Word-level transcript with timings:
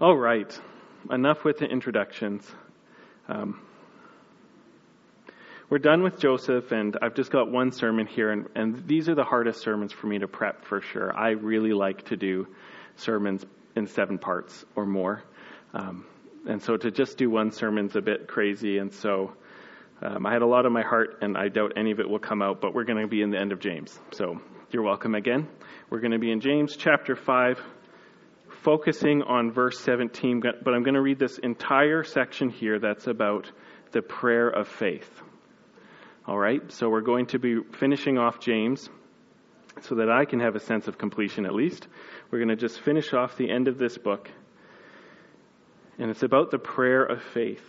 All 0.00 0.16
right, 0.16 0.60
enough 1.10 1.42
with 1.42 1.58
the 1.58 1.64
introductions. 1.64 2.48
Um, 3.26 3.60
we're 5.68 5.80
done 5.80 6.04
with 6.04 6.20
Joseph, 6.20 6.70
and 6.70 6.96
I've 7.02 7.14
just 7.14 7.32
got 7.32 7.50
one 7.50 7.72
sermon 7.72 8.06
here, 8.06 8.30
and, 8.30 8.46
and 8.54 8.86
these 8.86 9.08
are 9.08 9.16
the 9.16 9.24
hardest 9.24 9.60
sermons 9.60 9.92
for 9.92 10.06
me 10.06 10.20
to 10.20 10.28
prep 10.28 10.64
for 10.64 10.80
sure. 10.80 11.12
I 11.18 11.30
really 11.30 11.72
like 11.72 12.04
to 12.10 12.16
do 12.16 12.46
sermons 12.94 13.44
in 13.74 13.88
seven 13.88 14.18
parts 14.18 14.64
or 14.76 14.86
more. 14.86 15.24
Um, 15.74 16.06
and 16.46 16.62
so 16.62 16.76
to 16.76 16.92
just 16.92 17.18
do 17.18 17.28
one 17.28 17.50
sermon's 17.50 17.96
a 17.96 18.00
bit 18.00 18.28
crazy, 18.28 18.78
and 18.78 18.94
so 18.94 19.32
um, 20.00 20.24
I 20.26 20.32
had 20.32 20.42
a 20.42 20.46
lot 20.46 20.64
on 20.64 20.72
my 20.72 20.82
heart, 20.82 21.18
and 21.22 21.36
I 21.36 21.48
doubt 21.48 21.72
any 21.74 21.90
of 21.90 21.98
it 21.98 22.08
will 22.08 22.20
come 22.20 22.40
out, 22.40 22.60
but 22.60 22.72
we're 22.72 22.84
going 22.84 23.02
to 23.02 23.08
be 23.08 23.20
in 23.20 23.32
the 23.32 23.38
end 23.40 23.50
of 23.50 23.58
James. 23.58 23.98
So 24.12 24.40
you're 24.70 24.84
welcome 24.84 25.16
again. 25.16 25.48
We're 25.90 26.00
going 26.00 26.12
to 26.12 26.20
be 26.20 26.30
in 26.30 26.40
James 26.40 26.76
chapter 26.76 27.16
5 27.16 27.60
focusing 28.62 29.22
on 29.22 29.52
verse 29.52 29.78
17, 29.80 30.40
but 30.40 30.74
I'm 30.74 30.82
going 30.82 30.94
to 30.94 31.00
read 31.00 31.18
this 31.18 31.38
entire 31.38 32.04
section 32.04 32.50
here 32.50 32.78
that's 32.78 33.06
about 33.06 33.50
the 33.92 34.02
prayer 34.02 34.48
of 34.48 34.68
faith. 34.68 35.10
All 36.26 36.38
right, 36.38 36.60
so 36.72 36.88
we're 36.88 37.00
going 37.00 37.26
to 37.26 37.38
be 37.38 37.60
finishing 37.78 38.18
off 38.18 38.40
James 38.40 38.88
so 39.82 39.94
that 39.94 40.10
I 40.10 40.24
can 40.24 40.40
have 40.40 40.56
a 40.56 40.60
sense 40.60 40.88
of 40.88 40.98
completion 40.98 41.46
at 41.46 41.54
least. 41.54 41.86
We're 42.30 42.38
going 42.38 42.50
to 42.50 42.56
just 42.56 42.80
finish 42.80 43.14
off 43.14 43.36
the 43.36 43.50
end 43.50 43.68
of 43.68 43.78
this 43.78 43.96
book, 43.96 44.30
and 45.98 46.10
it's 46.10 46.22
about 46.22 46.50
the 46.50 46.58
prayer 46.58 47.04
of 47.04 47.22
faith. 47.22 47.64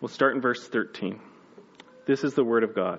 We'll 0.00 0.08
start 0.08 0.34
in 0.34 0.42
verse 0.42 0.66
13. 0.66 1.20
This 2.06 2.24
is 2.24 2.34
the 2.34 2.44
Word 2.44 2.64
of 2.64 2.74
God. 2.74 2.98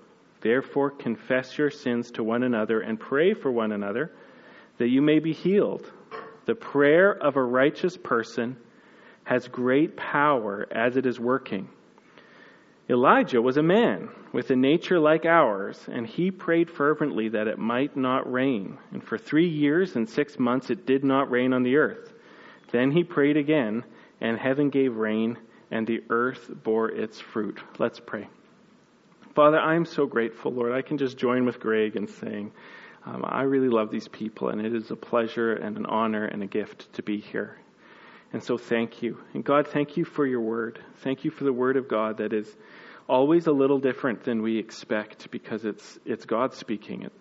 Therefore, 0.41 0.89
confess 0.89 1.57
your 1.57 1.69
sins 1.69 2.11
to 2.11 2.23
one 2.23 2.43
another 2.43 2.81
and 2.81 2.99
pray 2.99 3.33
for 3.33 3.51
one 3.51 3.71
another 3.71 4.11
that 4.77 4.89
you 4.89 5.01
may 5.01 5.19
be 5.19 5.33
healed. 5.33 5.91
The 6.45 6.55
prayer 6.55 7.11
of 7.11 7.35
a 7.35 7.43
righteous 7.43 7.95
person 7.95 8.57
has 9.23 9.47
great 9.47 9.95
power 9.95 10.67
as 10.71 10.97
it 10.97 11.05
is 11.05 11.19
working. 11.19 11.69
Elijah 12.89 13.41
was 13.41 13.57
a 13.57 13.63
man 13.63 14.09
with 14.33 14.49
a 14.49 14.55
nature 14.55 14.99
like 14.99 15.25
ours, 15.25 15.79
and 15.89 16.05
he 16.05 16.31
prayed 16.31 16.69
fervently 16.69 17.29
that 17.29 17.47
it 17.47 17.59
might 17.59 17.95
not 17.95 18.29
rain. 18.29 18.77
And 18.91 19.03
for 19.03 19.17
three 19.17 19.47
years 19.47 19.95
and 19.95 20.09
six 20.09 20.39
months 20.39 20.69
it 20.69 20.85
did 20.85 21.03
not 21.03 21.29
rain 21.29 21.53
on 21.53 21.63
the 21.63 21.77
earth. 21.77 22.11
Then 22.71 22.91
he 22.91 23.03
prayed 23.03 23.37
again, 23.37 23.83
and 24.19 24.37
heaven 24.37 24.69
gave 24.69 24.95
rain, 24.95 25.37
and 25.69 25.85
the 25.85 26.03
earth 26.09 26.49
bore 26.63 26.89
its 26.89 27.19
fruit. 27.19 27.59
Let's 27.77 27.99
pray. 27.99 28.27
Father, 29.35 29.59
I'm 29.59 29.85
so 29.85 30.05
grateful, 30.05 30.51
Lord. 30.51 30.73
I 30.73 30.81
can 30.81 30.97
just 30.97 31.17
join 31.17 31.45
with 31.45 31.59
Greg 31.59 31.95
in 31.95 32.07
saying, 32.07 32.51
um, 33.05 33.23
I 33.25 33.43
really 33.43 33.69
love 33.69 33.89
these 33.89 34.09
people, 34.09 34.49
and 34.49 34.59
it 34.59 34.75
is 34.75 34.91
a 34.91 34.95
pleasure 34.95 35.53
and 35.53 35.77
an 35.77 35.85
honor 35.85 36.25
and 36.25 36.43
a 36.43 36.47
gift 36.47 36.91
to 36.93 37.03
be 37.03 37.19
here. 37.19 37.57
And 38.33 38.43
so 38.43 38.57
thank 38.57 39.01
you. 39.01 39.19
And 39.33 39.43
God, 39.43 39.69
thank 39.69 39.95
you 39.95 40.03
for 40.03 40.25
your 40.25 40.41
word. 40.41 40.79
Thank 40.97 41.23
you 41.23 41.31
for 41.31 41.45
the 41.45 41.53
word 41.53 41.77
of 41.77 41.87
God 41.87 42.17
that 42.17 42.33
is 42.33 42.53
always 43.07 43.47
a 43.47 43.53
little 43.53 43.79
different 43.79 44.23
than 44.25 44.41
we 44.41 44.57
expect 44.57 45.31
because 45.31 45.63
it's, 45.63 45.97
it's 46.05 46.25
God 46.25 46.53
speaking. 46.53 47.03
It. 47.03 47.13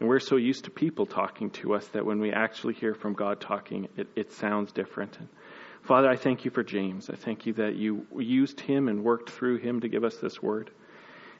And 0.00 0.08
we're 0.08 0.20
so 0.20 0.36
used 0.36 0.64
to 0.64 0.70
people 0.70 1.06
talking 1.06 1.50
to 1.50 1.74
us 1.74 1.86
that 1.88 2.04
when 2.04 2.18
we 2.18 2.32
actually 2.32 2.74
hear 2.74 2.94
from 2.94 3.14
God 3.14 3.40
talking, 3.40 3.88
it, 3.96 4.08
it 4.16 4.32
sounds 4.32 4.72
different. 4.72 5.16
And 5.16 5.28
Father, 5.82 6.10
I 6.10 6.16
thank 6.16 6.44
you 6.44 6.50
for 6.50 6.64
James. 6.64 7.08
I 7.08 7.14
thank 7.14 7.46
you 7.46 7.52
that 7.54 7.76
you 7.76 8.04
used 8.18 8.60
him 8.60 8.88
and 8.88 9.04
worked 9.04 9.30
through 9.30 9.58
him 9.58 9.80
to 9.80 9.88
give 9.88 10.02
us 10.02 10.16
this 10.16 10.42
word. 10.42 10.72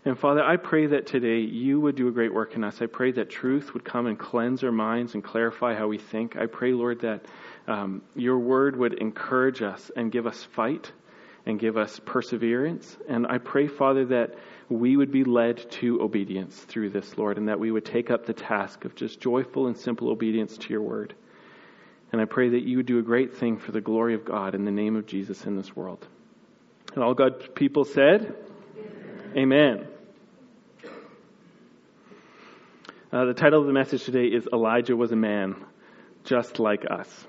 And 0.05 0.19
Father, 0.19 0.43
I 0.43 0.57
pray 0.57 0.87
that 0.87 1.07
today 1.07 1.41
you 1.41 1.81
would 1.81 1.95
do 1.95 2.09
a 2.09 2.11
great 2.11 2.35
work 2.35 2.57
in 2.57 2.65
us. 2.65 2.83
I 2.83 2.87
pray 2.87 3.13
that 3.13 3.31
truth 3.31 3.73
would 3.73 3.85
come 3.85 4.07
and 4.07 4.19
cleanse 4.19 4.65
our 4.65 4.73
minds 4.73 5.15
and 5.15 5.23
clarify 5.23 5.77
how 5.77 5.87
we 5.87 5.99
think. 5.99 6.37
I 6.37 6.47
pray, 6.47 6.73
Lord, 6.73 7.01
that 7.01 7.25
um, 7.69 8.03
your 8.17 8.39
word 8.39 8.77
would 8.77 8.95
encourage 8.95 9.63
us 9.63 9.93
and 9.95 10.11
give 10.11 10.27
us 10.27 10.43
fight 10.43 10.91
and 11.47 11.59
give 11.59 11.77
us 11.77 12.01
perseverance. 12.05 12.97
And 13.09 13.29
I 13.29 13.39
pray, 13.39 13.69
Father, 13.69 14.07
that 14.07 14.35
we 14.69 14.97
would 14.97 15.13
be 15.13 15.23
led 15.23 15.71
to 15.73 16.01
obedience 16.01 16.57
through 16.59 16.91
this, 16.91 17.17
Lord, 17.17 17.39
and 17.39 17.49
that 17.49 17.61
we 17.61 17.71
would 17.71 17.85
take 17.85 18.11
up 18.11 18.27
the 18.27 18.33
task 18.33 18.85
of 18.85 18.97
just 18.97 19.21
joyful 19.21 19.69
and 19.69 19.77
simple 19.77 20.11
obedience 20.11 20.57
to 20.59 20.71
your 20.71 20.83
word. 20.83 21.15
And 22.11 22.21
I 22.21 22.25
pray 22.27 22.51
that 22.51 22.63
you 22.63 22.77
would 22.77 22.87
do 22.87 22.99
a 22.99 23.03
great 23.03 23.37
thing 23.37 23.59
for 23.59 23.71
the 23.71 23.81
glory 23.81 24.15
of 24.15 24.25
God 24.25 24.55
in 24.55 24.65
the 24.65 24.71
name 24.71 24.97
of 24.97 25.07
Jesus 25.07 25.45
in 25.45 25.57
this 25.57 25.75
world. 25.75 26.07
And 26.95 27.03
all 27.03 27.15
God's 27.15 27.47
people 27.55 27.85
said, 27.85 28.35
Amen. 29.35 29.79
Amen. 29.79 29.92
Uh, 33.13 33.27
the 33.27 33.35
title 33.35 33.61
of 33.61 33.67
the 33.67 33.75
message 33.75 34.05
today 34.05 34.25
is 34.25 34.49
Elijah 34.55 34.97
was 34.97 35.13
a 35.13 35.17
man 35.17 35.55
just 36.25 36.59
like 36.59 36.91
us. 36.91 37.27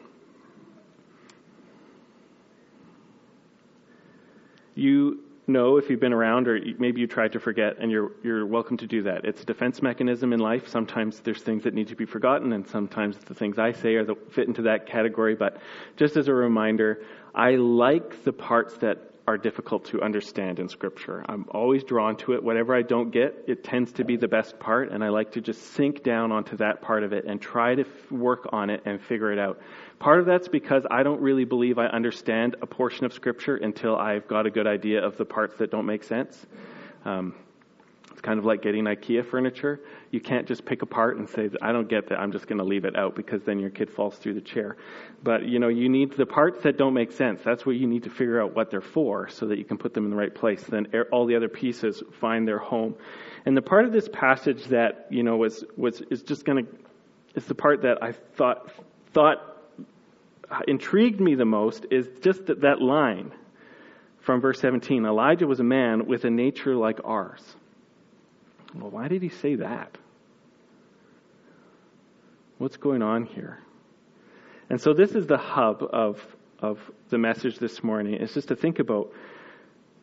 You 4.76 5.20
know 5.46 5.76
if 5.76 5.90
you've 5.90 6.00
been 6.00 6.14
around, 6.14 6.48
or 6.48 6.58
maybe 6.80 7.02
you 7.02 7.08
tried 7.08 7.34
to 7.34 7.40
forget, 7.42 7.80
and 7.82 7.92
you're 7.92 8.14
you're 8.24 8.46
welcome 8.46 8.78
to 8.78 8.88
do 8.88 9.04
that. 9.04 9.26
It's 9.26 9.42
a 9.42 9.46
defense 9.46 9.82
mechanism 9.82 10.32
in 10.32 10.40
life. 10.40 10.70
Sometimes 10.70 11.20
there's 11.20 11.42
things 11.42 11.66
that 11.66 11.74
need 11.74 11.90
to 11.90 11.98
be 11.98 12.06
forgotten, 12.06 12.54
and 12.54 12.66
sometimes 12.66 13.18
the 13.18 13.34
things 13.34 13.60
I 13.60 13.74
say 13.74 13.96
are 13.96 14.06
the, 14.06 14.16
fit 14.32 14.48
into 14.48 14.62
that 14.62 14.88
category. 14.88 15.36
But 15.36 15.58
just 15.98 16.16
as 16.16 16.30
a 16.30 16.34
reminder, 16.34 17.04
I 17.36 17.56
like 17.56 18.24
the 18.24 18.32
parts 18.32 18.78
that 18.78 19.13
are 19.26 19.38
difficult 19.38 19.86
to 19.86 20.02
understand 20.02 20.60
in 20.60 20.68
Scripture. 20.68 21.24
I'm 21.30 21.46
always 21.52 21.84
drawn 21.84 22.18
to 22.18 22.34
it. 22.34 22.44
Whatever 22.44 22.76
I 22.76 22.82
don't 22.82 23.10
get, 23.10 23.46
it 23.48 23.64
tends 23.64 23.94
to 23.94 24.04
be 24.04 24.18
the 24.18 24.28
best 24.28 24.60
part, 24.60 24.92
and 24.92 25.04
I 25.04 25.10
like 25.10 25.32
to 25.34 25.42
just 25.42 25.62
sink 25.74 26.04
down 26.04 26.32
onto 26.32 26.58
that 26.58 26.82
part 26.82 27.04
of 27.04 27.14
it 27.14 27.24
and 27.26 27.42
try 27.42 27.74
to 27.76 27.84
f- 27.84 28.12
work 28.12 28.50
on 28.52 28.70
it 28.70 28.82
and 28.86 29.02
figure 29.02 29.32
it 29.32 29.40
out. 29.40 29.62
Part 30.00 30.20
of 30.20 30.26
that's 30.26 30.50
because 30.50 30.86
I 30.92 31.04
don't 31.04 31.22
really 31.22 31.46
believe 31.46 31.78
I 31.78 31.86
understand 31.86 32.58
a 32.62 32.68
portion 32.68 33.06
of 33.06 33.14
Scripture 33.14 33.56
until 33.56 33.96
I've 33.96 34.28
got 34.28 34.46
a 34.46 34.52
good 34.52 34.68
idea 34.68 35.06
of 35.06 35.18
the 35.18 35.26
parts 35.26 35.56
that 35.60 35.72
don't 35.72 35.86
make 35.86 36.04
sense. 36.04 36.46
Um, 37.06 37.34
kind 38.24 38.40
of 38.40 38.46
like 38.46 38.62
getting 38.62 38.86
IKEA 38.86 39.24
furniture. 39.30 39.82
You 40.10 40.22
can't 40.22 40.48
just 40.48 40.66
pick 40.66 40.82
apart 40.82 41.18
and 41.18 41.30
say, 41.30 41.50
I 41.62 41.74
don't 41.74 41.90
get 41.90 42.08
that, 42.08 42.20
I'm 42.20 42.32
just 42.32 42.48
going 42.48 42.58
to 42.58 42.64
leave 42.64 42.86
it 42.86 42.96
out 42.96 43.16
because 43.16 43.44
then 43.44 43.60
your 43.60 43.70
kid 43.70 43.92
falls 43.92 44.16
through 44.16 44.36
the 44.36 44.42
chair. 44.42 44.78
But, 45.22 45.46
you 45.46 45.60
know, 45.60 45.68
you 45.68 45.90
need 45.90 46.14
the 46.14 46.26
parts 46.26 46.64
that 46.64 46.78
don't 46.78 46.94
make 46.94 47.12
sense. 47.12 47.42
That's 47.44 47.66
what 47.66 47.76
you 47.76 47.86
need 47.86 48.04
to 48.04 48.10
figure 48.10 48.42
out 48.42 48.56
what 48.56 48.72
they're 48.72 48.82
for 48.82 49.28
so 49.28 49.46
that 49.48 49.58
you 49.60 49.66
can 49.66 49.78
put 49.78 49.94
them 49.94 50.06
in 50.06 50.10
the 50.10 50.16
right 50.16 50.34
place. 50.34 50.64
Then 50.64 50.88
all 51.12 51.26
the 51.26 51.36
other 51.36 51.50
pieces 51.50 52.02
find 52.20 52.48
their 52.48 52.60
home. 52.60 52.96
And 53.46 53.58
the 53.58 53.62
part 53.62 53.86
of 53.86 53.92
this 53.92 54.08
passage 54.12 54.66
that, 54.66 55.08
you 55.10 55.22
know, 55.22 55.36
was, 55.36 55.66
was, 55.76 56.02
is 56.10 56.24
just 56.24 56.46
going 56.46 56.66
to, 56.66 56.72
is 57.36 57.46
the 57.46 57.56
part 57.56 57.82
that 57.82 58.02
I 58.02 58.14
thought, 58.14 58.72
thought 59.12 59.58
uh, 60.50 60.60
intrigued 60.66 61.20
me 61.20 61.36
the 61.36 61.46
most 61.46 61.88
is 61.92 62.08
just 62.22 62.46
that, 62.46 62.62
that 62.62 62.82
line 62.82 63.34
from 64.22 64.40
verse 64.40 64.62
17 64.62 65.06
Elijah 65.06 65.46
was 65.46 65.60
a 65.60 65.66
man 65.66 66.06
with 66.06 66.24
a 66.24 66.30
nature 66.30 66.78
like 66.78 67.02
ours. 67.04 67.42
Well, 68.76 68.90
why 68.90 69.08
did 69.08 69.22
he 69.22 69.30
say 69.30 69.56
that? 69.56 69.98
What's 72.58 72.78
going 72.78 73.02
on 73.02 73.26
here? 73.26 73.60
And 74.70 74.80
so 74.80 74.94
this 74.94 75.12
is 75.12 75.28
the 75.28 75.38
hub 75.38 75.84
of, 75.84 76.26
of 76.60 76.80
the 77.10 77.18
message 77.18 77.60
this 77.60 77.84
morning. 77.84 78.16
It's 78.16 78.34
just 78.34 78.48
to 78.48 78.56
think 78.56 78.80
about 78.80 79.12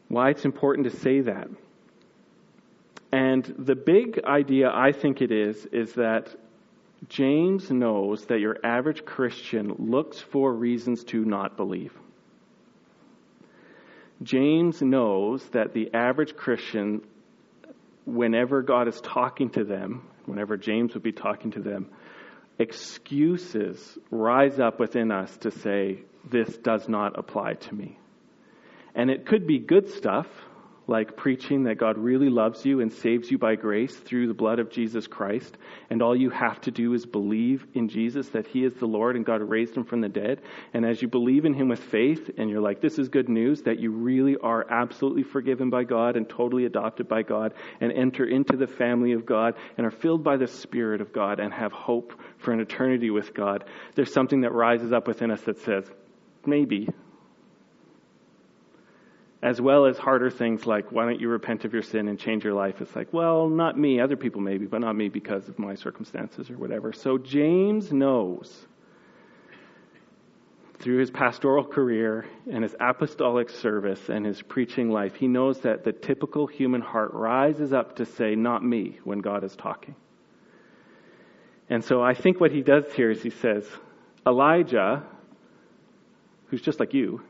why 0.08 0.30
it's 0.30 0.44
important 0.44 0.90
to 0.90 0.96
say 0.96 1.20
that. 1.20 1.48
And 3.12 3.44
the 3.58 3.74
big 3.74 4.20
idea 4.24 4.70
I 4.72 4.92
think 4.92 5.20
it 5.20 5.32
is, 5.32 5.66
is 5.66 5.94
that 5.94 6.28
James 7.08 7.70
knows 7.70 8.26
that 8.26 8.40
your 8.40 8.58
average 8.62 9.04
Christian 9.04 9.74
looks 9.78 10.20
for 10.20 10.52
reasons 10.52 11.02
to 11.04 11.24
not 11.24 11.56
believe. 11.56 11.92
James 14.22 14.82
knows 14.82 15.42
that 15.50 15.72
the 15.72 15.92
average 15.94 16.36
Christian 16.36 17.00
whenever 18.04 18.62
God 18.62 18.88
is 18.88 19.00
talking 19.00 19.50
to 19.50 19.64
them, 19.64 20.08
whenever 20.26 20.56
James 20.56 20.94
would 20.94 21.02
be 21.02 21.12
talking 21.12 21.50
to 21.52 21.60
them, 21.60 21.90
excuses 22.58 23.98
rise 24.10 24.60
up 24.60 24.78
within 24.78 25.10
us 25.10 25.34
to 25.38 25.50
say, 25.50 26.02
This 26.28 26.56
does 26.58 26.88
not 26.88 27.18
apply 27.18 27.54
to 27.54 27.74
me. 27.74 27.98
And 28.94 29.10
it 29.10 29.26
could 29.26 29.46
be 29.46 29.58
good 29.58 29.88
stuff, 29.88 30.26
like 30.90 31.16
preaching 31.16 31.62
that 31.64 31.78
God 31.78 31.96
really 31.96 32.28
loves 32.28 32.66
you 32.66 32.80
and 32.80 32.92
saves 32.92 33.30
you 33.30 33.38
by 33.38 33.54
grace 33.54 33.94
through 33.94 34.26
the 34.26 34.34
blood 34.34 34.58
of 34.58 34.70
Jesus 34.70 35.06
Christ, 35.06 35.56
and 35.88 36.02
all 36.02 36.16
you 36.16 36.30
have 36.30 36.60
to 36.62 36.72
do 36.72 36.92
is 36.94 37.06
believe 37.06 37.64
in 37.74 37.88
Jesus 37.88 38.28
that 38.30 38.48
He 38.48 38.64
is 38.64 38.74
the 38.74 38.86
Lord 38.86 39.14
and 39.14 39.24
God 39.24 39.40
raised 39.40 39.76
Him 39.76 39.84
from 39.84 40.00
the 40.00 40.08
dead. 40.08 40.42
And 40.74 40.84
as 40.84 41.00
you 41.00 41.06
believe 41.06 41.44
in 41.44 41.54
Him 41.54 41.68
with 41.68 41.78
faith, 41.78 42.28
and 42.36 42.50
you're 42.50 42.60
like, 42.60 42.80
this 42.80 42.98
is 42.98 43.08
good 43.08 43.28
news, 43.28 43.62
that 43.62 43.78
you 43.78 43.92
really 43.92 44.36
are 44.36 44.68
absolutely 44.68 45.22
forgiven 45.22 45.70
by 45.70 45.84
God 45.84 46.16
and 46.16 46.28
totally 46.28 46.64
adopted 46.64 47.06
by 47.06 47.22
God, 47.22 47.54
and 47.80 47.92
enter 47.92 48.24
into 48.24 48.56
the 48.56 48.66
family 48.66 49.12
of 49.12 49.24
God, 49.24 49.54
and 49.78 49.86
are 49.86 49.92
filled 49.92 50.24
by 50.24 50.38
the 50.38 50.48
Spirit 50.48 51.00
of 51.00 51.12
God, 51.12 51.38
and 51.38 51.54
have 51.54 51.70
hope 51.70 52.20
for 52.38 52.52
an 52.52 52.58
eternity 52.58 53.10
with 53.10 53.32
God, 53.32 53.64
there's 53.94 54.12
something 54.12 54.40
that 54.40 54.52
rises 54.52 54.92
up 54.92 55.06
within 55.06 55.30
us 55.30 55.42
that 55.42 55.58
says, 55.58 55.88
maybe 56.44 56.88
as 59.42 59.60
well 59.60 59.86
as 59.86 59.96
harder 59.96 60.30
things 60.30 60.66
like, 60.66 60.92
why 60.92 61.04
don't 61.04 61.20
you 61.20 61.28
repent 61.28 61.64
of 61.64 61.72
your 61.72 61.82
sin 61.82 62.08
and 62.08 62.18
change 62.18 62.44
your 62.44 62.52
life? 62.52 62.80
It's 62.80 62.94
like, 62.94 63.12
well, 63.12 63.48
not 63.48 63.78
me, 63.78 63.98
other 64.00 64.16
people 64.16 64.40
maybe, 64.40 64.66
but 64.66 64.80
not 64.80 64.94
me 64.94 65.08
because 65.08 65.48
of 65.48 65.58
my 65.58 65.74
circumstances 65.74 66.50
or 66.50 66.58
whatever. 66.58 66.92
So 66.92 67.16
James 67.16 67.90
knows 67.92 68.66
through 70.80 70.98
his 70.98 71.10
pastoral 71.10 71.64
career 71.64 72.26
and 72.50 72.62
his 72.62 72.74
apostolic 72.80 73.50
service 73.50 74.08
and 74.08 74.24
his 74.24 74.40
preaching 74.42 74.90
life, 74.90 75.14
he 75.14 75.28
knows 75.28 75.60
that 75.60 75.84
the 75.84 75.92
typical 75.92 76.46
human 76.46 76.80
heart 76.80 77.12
rises 77.12 77.72
up 77.72 77.96
to 77.96 78.06
say, 78.06 78.34
not 78.34 78.64
me, 78.64 78.98
when 79.04 79.18
God 79.20 79.44
is 79.44 79.54
talking. 79.56 79.94
And 81.68 81.84
so 81.84 82.02
I 82.02 82.14
think 82.14 82.40
what 82.40 82.50
he 82.50 82.62
does 82.62 82.92
here 82.94 83.10
is 83.10 83.22
he 83.22 83.30
says, 83.30 83.66
Elijah, 84.26 85.02
who's 86.48 86.62
just 86.62 86.80
like 86.80 86.94
you, 86.94 87.22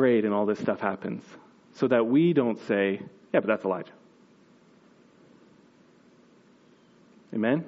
prayed 0.00 0.24
and 0.24 0.32
all 0.32 0.46
this 0.46 0.58
stuff 0.58 0.80
happens. 0.80 1.22
So 1.74 1.86
that 1.88 2.06
we 2.06 2.32
don't 2.32 2.58
say, 2.66 3.02
yeah, 3.34 3.40
but 3.40 3.48
that's 3.48 3.66
Elijah. 3.66 3.92
Amen? 7.34 7.66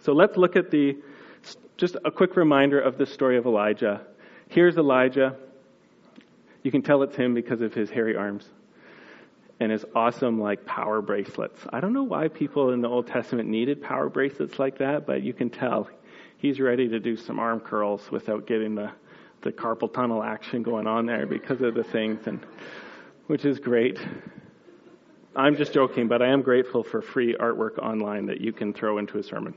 So 0.00 0.12
let's 0.12 0.36
look 0.36 0.56
at 0.56 0.72
the, 0.72 0.96
just 1.76 1.96
a 2.04 2.10
quick 2.10 2.34
reminder 2.34 2.80
of 2.80 2.98
the 2.98 3.06
story 3.06 3.36
of 3.38 3.46
Elijah. 3.46 4.00
Here's 4.48 4.76
Elijah. 4.76 5.36
You 6.64 6.72
can 6.72 6.82
tell 6.82 7.00
it's 7.04 7.14
him 7.14 7.32
because 7.32 7.60
of 7.60 7.72
his 7.74 7.90
hairy 7.90 8.16
arms 8.16 8.48
and 9.60 9.70
his 9.70 9.84
awesome, 9.94 10.40
like, 10.40 10.66
power 10.66 11.00
bracelets. 11.00 11.60
I 11.72 11.78
don't 11.78 11.92
know 11.92 12.02
why 12.02 12.26
people 12.26 12.72
in 12.72 12.80
the 12.80 12.88
Old 12.88 13.06
Testament 13.06 13.48
needed 13.48 13.80
power 13.80 14.08
bracelets 14.08 14.58
like 14.58 14.78
that, 14.78 15.06
but 15.06 15.22
you 15.22 15.32
can 15.32 15.48
tell 15.48 15.88
he's 16.38 16.58
ready 16.58 16.88
to 16.88 16.98
do 16.98 17.16
some 17.16 17.38
arm 17.38 17.60
curls 17.60 18.10
without 18.10 18.48
getting 18.48 18.74
the 18.74 18.90
the 19.42 19.52
carpal 19.52 19.92
tunnel 19.92 20.22
action 20.22 20.62
going 20.62 20.86
on 20.86 21.06
there 21.06 21.26
because 21.26 21.60
of 21.62 21.74
the 21.74 21.84
things, 21.84 22.26
and 22.26 22.40
which 23.26 23.44
is 23.44 23.58
great. 23.58 23.98
I'm 25.36 25.56
just 25.56 25.72
joking, 25.72 26.08
but 26.08 26.22
I 26.22 26.28
am 26.28 26.42
grateful 26.42 26.82
for 26.82 27.00
free 27.00 27.36
artwork 27.36 27.78
online 27.78 28.26
that 28.26 28.40
you 28.40 28.52
can 28.52 28.72
throw 28.72 28.98
into 28.98 29.18
a 29.18 29.22
sermon. 29.22 29.54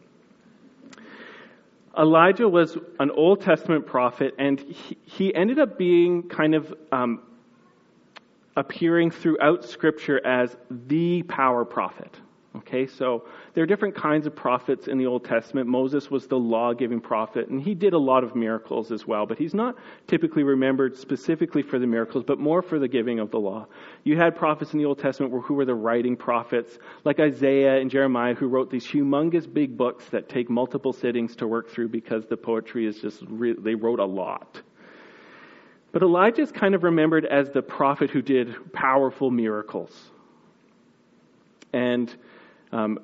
Elijah 1.97 2.47
was 2.47 2.77
an 2.99 3.11
Old 3.11 3.41
Testament 3.41 3.85
prophet, 3.85 4.33
and 4.39 4.59
he, 4.59 4.97
he 5.03 5.35
ended 5.35 5.59
up 5.59 5.77
being 5.77 6.23
kind 6.23 6.55
of 6.55 6.73
um, 6.91 7.21
appearing 8.55 9.11
throughout 9.11 9.63
Scripture 9.63 10.25
as 10.25 10.55
the 10.69 11.23
power 11.23 11.65
prophet. 11.65 12.19
Okay, 12.55 12.85
so 12.85 13.25
there 13.55 13.63
are 13.63 13.67
different 13.67 13.95
kinds 13.95 14.27
of 14.27 14.35
prophets 14.35 14.87
in 14.87 14.99
the 14.99 15.07
Old 15.07 15.25
Testament. 15.25 15.67
Moses 15.67 16.11
was 16.11 16.27
the 16.27 16.37
law 16.37 16.71
giving 16.71 17.01
prophet, 17.01 17.47
and 17.47 17.59
he 17.59 17.73
did 17.73 17.93
a 17.93 17.97
lot 17.97 18.23
of 18.23 18.35
miracles 18.35 18.91
as 18.91 19.07
well, 19.07 19.25
but 19.25 19.39
he's 19.39 19.55
not 19.55 19.75
typically 20.05 20.43
remembered 20.43 20.95
specifically 20.95 21.63
for 21.63 21.79
the 21.79 21.87
miracles, 21.87 22.23
but 22.23 22.37
more 22.37 22.61
for 22.61 22.77
the 22.77 22.87
giving 22.87 23.19
of 23.19 23.31
the 23.31 23.39
law. 23.39 23.65
You 24.03 24.17
had 24.17 24.35
prophets 24.35 24.71
in 24.73 24.77
the 24.77 24.85
Old 24.85 24.99
Testament 24.99 25.33
who 25.43 25.55
were 25.55 25.65
the 25.65 25.73
writing 25.73 26.15
prophets, 26.15 26.77
like 27.05 27.19
Isaiah 27.19 27.81
and 27.81 27.89
Jeremiah, 27.89 28.35
who 28.35 28.47
wrote 28.47 28.69
these 28.69 28.85
humongous 28.85 29.51
big 29.51 29.75
books 29.75 30.05
that 30.09 30.29
take 30.29 30.47
multiple 30.47 30.93
sittings 30.93 31.35
to 31.37 31.47
work 31.47 31.71
through 31.71 31.87
because 31.87 32.27
the 32.27 32.37
poetry 32.37 32.85
is 32.85 33.01
just, 33.01 33.23
re- 33.29 33.55
they 33.57 33.73
wrote 33.73 33.99
a 33.99 34.05
lot. 34.05 34.61
But 35.91 36.03
Elijah 36.03 36.43
is 36.43 36.51
kind 36.51 36.75
of 36.75 36.83
remembered 36.83 37.25
as 37.25 37.49
the 37.49 37.63
prophet 37.63 38.11
who 38.11 38.21
did 38.21 38.73
powerful 38.73 39.31
miracles. 39.31 40.11
And 41.71 42.15
um, 42.73 42.99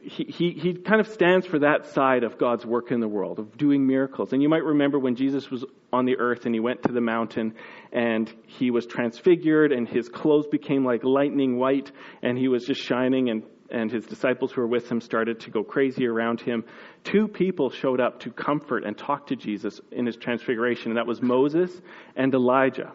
he, 0.00 0.24
he, 0.24 0.50
he 0.50 0.74
kind 0.74 1.00
of 1.00 1.06
stands 1.06 1.46
for 1.46 1.60
that 1.60 1.86
side 1.86 2.24
of 2.24 2.36
God's 2.36 2.66
work 2.66 2.90
in 2.90 2.98
the 2.98 3.08
world, 3.08 3.38
of 3.38 3.56
doing 3.56 3.86
miracles. 3.86 4.32
And 4.32 4.42
you 4.42 4.48
might 4.48 4.64
remember 4.64 4.98
when 4.98 5.14
Jesus 5.14 5.48
was 5.48 5.64
on 5.92 6.06
the 6.06 6.18
earth 6.18 6.44
and 6.44 6.52
he 6.52 6.60
went 6.60 6.82
to 6.82 6.92
the 6.92 7.00
mountain 7.00 7.54
and 7.92 8.32
he 8.48 8.72
was 8.72 8.84
transfigured 8.84 9.70
and 9.70 9.88
his 9.88 10.08
clothes 10.08 10.48
became 10.48 10.84
like 10.84 11.04
lightning 11.04 11.56
white 11.56 11.92
and 12.20 12.36
he 12.36 12.48
was 12.48 12.64
just 12.64 12.82
shining 12.82 13.30
and, 13.30 13.44
and 13.70 13.92
his 13.92 14.04
disciples 14.04 14.50
who 14.50 14.62
were 14.62 14.66
with 14.66 14.90
him 14.90 15.00
started 15.00 15.38
to 15.38 15.50
go 15.50 15.62
crazy 15.62 16.04
around 16.04 16.40
him. 16.40 16.64
Two 17.04 17.28
people 17.28 17.70
showed 17.70 18.00
up 18.00 18.18
to 18.20 18.32
comfort 18.32 18.82
and 18.82 18.98
talk 18.98 19.28
to 19.28 19.36
Jesus 19.36 19.80
in 19.92 20.04
his 20.04 20.16
transfiguration, 20.16 20.90
and 20.90 20.96
that 20.96 21.06
was 21.06 21.22
Moses 21.22 21.80
and 22.16 22.34
Elijah. 22.34 22.92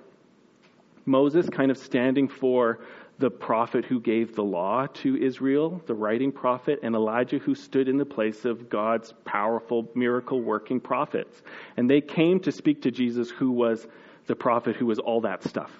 Moses 1.05 1.49
kind 1.49 1.71
of 1.71 1.77
standing 1.77 2.27
for 2.27 2.79
the 3.19 3.31
prophet 3.31 3.83
who 3.85 3.99
gave 3.99 4.35
the 4.35 4.43
law 4.43 4.85
to 4.85 5.17
Israel, 5.17 5.81
the 5.87 5.95
writing 5.95 6.31
prophet, 6.31 6.79
and 6.83 6.95
Elijah 6.95 7.39
who 7.39 7.55
stood 7.55 7.87
in 7.87 7.97
the 7.97 8.05
place 8.05 8.45
of 8.45 8.69
God's 8.69 9.13
powerful 9.25 9.89
miracle 9.95 10.39
working 10.41 10.79
prophets. 10.79 11.41
And 11.77 11.89
they 11.89 12.01
came 12.01 12.39
to 12.41 12.51
speak 12.51 12.83
to 12.83 12.91
Jesus, 12.91 13.31
who 13.31 13.51
was 13.51 13.87
the 14.27 14.35
prophet 14.35 14.75
who 14.75 14.85
was 14.85 14.99
all 14.99 15.21
that 15.21 15.43
stuff, 15.43 15.71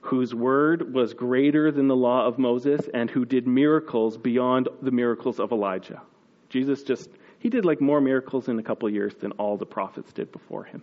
whose 0.00 0.34
word 0.34 0.92
was 0.92 1.14
greater 1.14 1.72
than 1.72 1.88
the 1.88 1.96
law 1.96 2.26
of 2.26 2.38
Moses, 2.38 2.86
and 2.92 3.08
who 3.08 3.24
did 3.24 3.46
miracles 3.46 4.18
beyond 4.18 4.68
the 4.82 4.90
miracles 4.90 5.40
of 5.40 5.52
Elijah. 5.52 6.02
Jesus 6.50 6.82
just, 6.82 7.08
he 7.38 7.48
did 7.48 7.64
like 7.64 7.80
more 7.80 8.00
miracles 8.00 8.48
in 8.48 8.58
a 8.58 8.62
couple 8.62 8.86
of 8.86 8.94
years 8.94 9.14
than 9.14 9.32
all 9.32 9.56
the 9.56 9.66
prophets 9.66 10.12
did 10.12 10.30
before 10.32 10.64
him. 10.64 10.82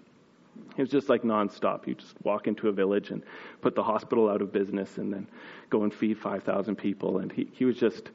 It 0.75 0.81
was 0.81 0.89
just 0.89 1.09
like 1.09 1.21
nonstop. 1.21 1.88
You 1.88 1.95
just 1.95 2.15
walk 2.23 2.47
into 2.47 2.67
a 2.67 2.71
village 2.71 3.11
and 3.11 3.23
put 3.61 3.75
the 3.75 3.83
hospital 3.83 4.29
out 4.29 4.41
of 4.41 4.51
business 4.51 4.97
and 4.97 5.13
then 5.13 5.27
go 5.69 5.83
and 5.83 5.94
feed 5.94 6.17
5,000 6.17 6.75
people. 6.75 7.19
And 7.19 7.31
he, 7.31 7.47
he 7.53 7.65
was 7.65 7.77
just, 7.77 8.09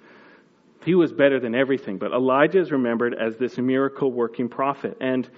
he 0.85 0.94
was 0.94 1.12
better 1.12 1.38
than 1.38 1.55
everything. 1.55 1.99
But 1.99 2.12
Elijah 2.12 2.61
is 2.61 2.73
remembered 2.73 3.14
as 3.14 3.37
this 3.37 3.58
miracle 3.58 4.11
working 4.11 4.49
prophet. 4.49 4.96
And 5.00 5.29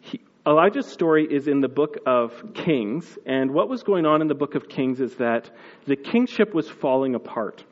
he, 0.00 0.20
Elijah's 0.46 0.86
story 0.86 1.26
is 1.28 1.48
in 1.48 1.60
the 1.60 1.68
book 1.68 1.98
of 2.04 2.54
Kings. 2.54 3.18
And 3.24 3.52
what 3.52 3.68
was 3.68 3.82
going 3.82 4.04
on 4.04 4.20
in 4.20 4.28
the 4.28 4.34
book 4.34 4.54
of 4.54 4.68
Kings 4.68 5.00
is 5.00 5.16
that 5.16 5.50
the 5.86 5.96
kingship 5.96 6.52
was 6.54 6.68
falling 6.68 7.14
apart. 7.14 7.64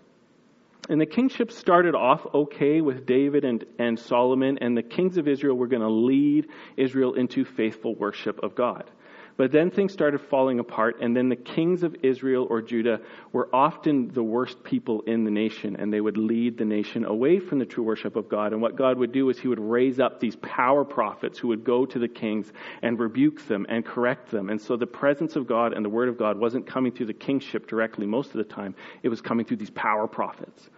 And 0.88 1.00
the 1.00 1.06
kingship 1.06 1.50
started 1.50 1.94
off 1.94 2.26
okay 2.34 2.81
with 2.81 3.06
David 3.06 3.44
and, 3.44 3.64
and 3.78 3.98
Solomon, 3.98 4.58
and 4.58 4.76
the 4.76 4.82
kings 4.82 5.16
of 5.16 5.26
Israel 5.26 5.56
were 5.56 5.66
going 5.66 5.82
to 5.82 5.88
lead 5.88 6.48
Israel 6.76 7.14
into 7.14 7.44
faithful 7.44 7.94
worship 7.94 8.43
of 8.43 8.55
God. 8.55 8.91
But 9.36 9.50
then 9.50 9.70
things 9.70 9.93
started 9.93 10.20
falling 10.20 10.60
apart, 10.60 11.00
and 11.00 11.17
then 11.17 11.29
the 11.29 11.36
kings 11.36 11.82
of 11.82 11.96
Israel 12.03 12.46
or 12.48 12.62
Judah 12.62 13.00
were 13.32 13.48
often 13.53 14.08
the 14.08 14.22
worst 14.22 14.62
people 14.62 15.00
in 15.03 15.24
the 15.24 15.31
nation, 15.31 15.74
and 15.76 15.93
they 15.93 16.00
would 16.00 16.17
lead 16.17 16.56
the 16.56 16.64
nation 16.64 17.05
away 17.05 17.41
from 17.41 17.58
the 17.58 17.67
true 17.67 17.82
worship 17.82 18.14
of 18.14 18.29
God. 18.29 18.53
And 18.53 18.62
what 18.62 18.76
God 18.76 18.96
would 18.98 19.10
do 19.10 19.29
is 19.31 19.38
He 19.38 19.48
would 19.48 19.58
raise 19.58 19.98
up 19.98 20.20
these 20.20 20.36
power 20.36 20.84
prophets 20.84 21.36
who 21.36 21.48
would 21.48 21.64
go 21.64 21.84
to 21.84 21.98
the 21.98 22.06
kings 22.06 22.53
and 22.81 22.96
rebuke 22.98 23.46
them 23.48 23.67
and 23.69 23.84
correct 23.84 24.31
them. 24.31 24.50
And 24.50 24.60
so 24.60 24.76
the 24.76 24.86
presence 24.86 25.34
of 25.34 25.48
God 25.48 25.72
and 25.72 25.84
the 25.84 25.91
Word 25.91 26.08
of 26.08 26.17
God 26.17 26.38
wasn't 26.38 26.69
coming 26.69 26.93
through 26.93 27.06
the 27.06 27.12
kingship 27.12 27.67
directly 27.67 28.06
most 28.06 28.31
of 28.31 28.36
the 28.36 28.44
time, 28.44 28.76
it 29.03 29.08
was 29.08 29.20
coming 29.20 29.46
through 29.46 29.56
these 29.56 29.70
power 29.70 30.06
prophets. 30.06 30.70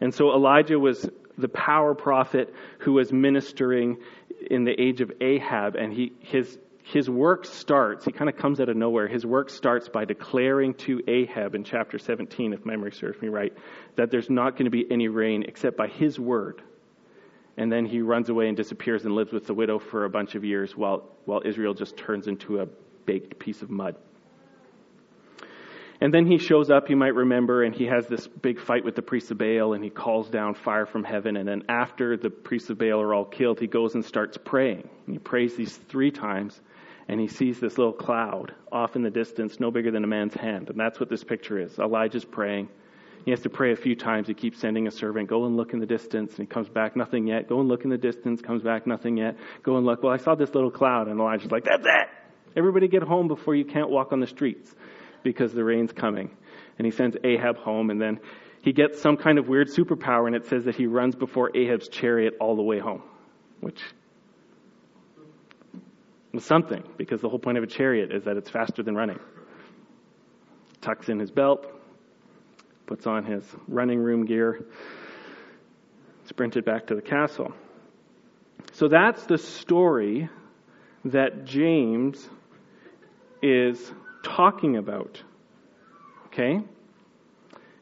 And 0.00 0.14
so 0.14 0.32
Elijah 0.32 0.78
was 0.78 1.08
the 1.36 1.48
power 1.48 1.94
prophet 1.94 2.54
who 2.78 2.94
was 2.94 3.12
ministering 3.12 3.98
in 4.50 4.64
the 4.64 4.80
age 4.80 5.00
of 5.00 5.12
Ahab, 5.20 5.76
and 5.76 5.92
he, 5.92 6.12
his, 6.20 6.58
his 6.92 7.08
work 7.08 7.46
starts, 7.46 8.04
he 8.04 8.12
kind 8.12 8.28
of 8.28 8.36
comes 8.36 8.60
out 8.60 8.68
of 8.68 8.76
nowhere. 8.76 9.08
His 9.08 9.24
work 9.24 9.48
starts 9.48 9.88
by 9.88 10.04
declaring 10.04 10.74
to 10.74 11.00
Ahab 11.08 11.54
in 11.54 11.64
chapter 11.64 11.98
17, 11.98 12.52
if 12.52 12.66
memory 12.66 12.92
serves 12.92 13.20
me 13.22 13.28
right, 13.28 13.52
that 13.96 14.10
there's 14.10 14.28
not 14.28 14.52
going 14.52 14.66
to 14.66 14.70
be 14.70 14.86
any 14.90 15.08
rain 15.08 15.44
except 15.48 15.76
by 15.76 15.88
his 15.88 16.18
word. 16.18 16.60
And 17.56 17.72
then 17.72 17.86
he 17.86 18.02
runs 18.02 18.28
away 18.28 18.48
and 18.48 18.56
disappears 18.56 19.04
and 19.04 19.14
lives 19.14 19.32
with 19.32 19.46
the 19.46 19.54
widow 19.54 19.78
for 19.78 20.04
a 20.04 20.10
bunch 20.10 20.34
of 20.34 20.44
years 20.44 20.76
while, 20.76 21.08
while 21.24 21.40
Israel 21.44 21.72
just 21.72 21.96
turns 21.96 22.26
into 22.26 22.60
a 22.60 22.66
baked 23.06 23.38
piece 23.38 23.62
of 23.62 23.70
mud. 23.70 23.96
And 26.02 26.12
then 26.12 26.26
he 26.26 26.36
shows 26.36 26.68
up, 26.68 26.90
you 26.90 26.96
might 26.96 27.14
remember, 27.14 27.62
and 27.62 27.74
he 27.74 27.86
has 27.86 28.08
this 28.08 28.26
big 28.26 28.60
fight 28.60 28.84
with 28.84 28.96
the 28.96 29.02
priests 29.02 29.30
of 29.30 29.38
Baal, 29.38 29.72
and 29.72 29.84
he 29.84 29.90
calls 29.90 30.28
down 30.28 30.54
fire 30.54 30.84
from 30.84 31.04
heaven. 31.04 31.36
And 31.36 31.48
then 31.48 31.62
after 31.68 32.16
the 32.16 32.28
priests 32.28 32.70
of 32.70 32.78
Baal 32.78 33.00
are 33.00 33.14
all 33.14 33.24
killed, 33.24 33.60
he 33.60 33.68
goes 33.68 33.94
and 33.94 34.04
starts 34.04 34.36
praying. 34.36 34.88
And 35.06 35.14
he 35.14 35.20
prays 35.20 35.54
these 35.54 35.76
three 35.76 36.10
times, 36.10 36.60
and 37.08 37.20
he 37.20 37.28
sees 37.28 37.60
this 37.60 37.78
little 37.78 37.92
cloud 37.92 38.54
off 38.70 38.96
in 38.96 39.02
the 39.02 39.10
distance, 39.10 39.58
no 39.60 39.70
bigger 39.70 39.90
than 39.90 40.04
a 40.04 40.06
man's 40.06 40.34
hand. 40.34 40.70
And 40.70 40.78
that's 40.78 40.98
what 41.00 41.08
this 41.08 41.24
picture 41.24 41.58
is. 41.58 41.78
Elijah's 41.78 42.24
praying. 42.24 42.68
He 43.24 43.30
has 43.30 43.40
to 43.42 43.50
pray 43.50 43.72
a 43.72 43.76
few 43.76 43.94
times. 43.94 44.26
He 44.26 44.34
keeps 44.34 44.58
sending 44.58 44.86
a 44.86 44.90
servant, 44.90 45.28
go 45.28 45.44
and 45.44 45.56
look 45.56 45.72
in 45.72 45.80
the 45.80 45.86
distance. 45.86 46.30
And 46.30 46.40
he 46.40 46.46
comes 46.46 46.68
back, 46.68 46.96
nothing 46.96 47.26
yet. 47.26 47.48
Go 47.48 47.60
and 47.60 47.68
look 47.68 47.84
in 47.84 47.90
the 47.90 47.98
distance, 47.98 48.40
comes 48.40 48.62
back, 48.62 48.86
nothing 48.86 49.16
yet. 49.16 49.36
Go 49.62 49.76
and 49.76 49.86
look. 49.86 50.02
Well, 50.02 50.12
I 50.12 50.16
saw 50.16 50.34
this 50.34 50.54
little 50.54 50.70
cloud. 50.70 51.08
And 51.08 51.20
Elijah's 51.20 51.50
like, 51.50 51.64
that's 51.64 51.86
it. 51.86 52.08
Everybody 52.56 52.88
get 52.88 53.02
home 53.02 53.28
before 53.28 53.54
you 53.54 53.64
can't 53.64 53.90
walk 53.90 54.12
on 54.12 54.20
the 54.20 54.26
streets. 54.26 54.74
because 55.22 55.52
the 55.52 55.64
rain's 55.64 55.92
coming. 55.92 56.30
And 56.78 56.86
he 56.86 56.90
sends 56.90 57.16
Ahab 57.22 57.56
home, 57.58 57.90
and 57.90 58.00
then 58.00 58.20
he 58.62 58.72
gets 58.72 59.00
some 59.00 59.16
kind 59.16 59.38
of 59.38 59.48
weird 59.48 59.68
superpower, 59.68 60.26
and 60.26 60.36
it 60.36 60.46
says 60.46 60.64
that 60.64 60.74
he 60.76 60.86
runs 60.86 61.14
before 61.14 61.56
Ahab's 61.56 61.88
chariot 61.88 62.34
all 62.40 62.56
the 62.56 62.62
way 62.62 62.78
home, 62.78 63.02
which 63.60 63.80
something, 66.40 66.82
because 66.96 67.20
the 67.20 67.28
whole 67.28 67.38
point 67.38 67.58
of 67.58 67.64
a 67.64 67.66
chariot 67.66 68.12
is 68.12 68.24
that 68.24 68.36
it's 68.36 68.48
faster 68.48 68.82
than 68.82 68.94
running. 68.94 69.18
Tucks 70.80 71.08
in 71.08 71.18
his 71.18 71.30
belt, 71.30 71.66
puts 72.86 73.06
on 73.06 73.24
his 73.24 73.44
running 73.68 74.00
room 74.00 74.24
gear, 74.24 74.64
sprinted 76.24 76.64
back 76.64 76.86
to 76.86 76.94
the 76.94 77.02
castle. 77.02 77.52
So 78.72 78.88
that's 78.88 79.24
the 79.26 79.38
story 79.38 80.28
that 81.04 81.44
James 81.44 82.28
is 83.42 83.92
talking 84.22 84.76
about. 84.76 85.22
Okay? 86.26 86.60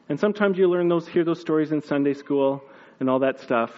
And 0.09 0.19
sometimes 0.19 0.57
you 0.57 0.67
learn 0.67 0.89
those, 0.89 1.07
hear 1.07 1.23
those 1.23 1.39
stories 1.39 1.71
in 1.71 1.81
Sunday 1.81 2.13
school 2.13 2.63
and 2.99 3.09
all 3.09 3.19
that 3.19 3.39
stuff. 3.39 3.71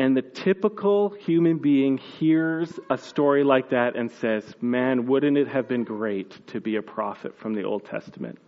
And 0.00 0.16
the 0.16 0.22
typical 0.22 1.10
human 1.10 1.58
being 1.58 1.98
hears 1.98 2.80
a 2.88 2.96
story 2.96 3.44
like 3.44 3.68
that 3.68 3.96
and 3.96 4.10
says, 4.10 4.54
Man, 4.62 5.06
wouldn't 5.06 5.36
it 5.36 5.46
have 5.48 5.68
been 5.68 5.84
great 5.84 6.46
to 6.46 6.58
be 6.58 6.76
a 6.76 6.82
prophet 6.82 7.36
from 7.38 7.52
the 7.52 7.64
Old 7.64 7.84
Testament? 7.84 8.38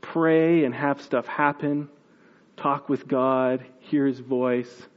Pray 0.00 0.64
and 0.64 0.74
have 0.74 1.00
stuff 1.00 1.28
happen, 1.28 1.88
talk 2.56 2.88
with 2.88 3.06
God, 3.06 3.64
hear 3.78 4.04
his 4.04 4.18
voice, 4.18 4.88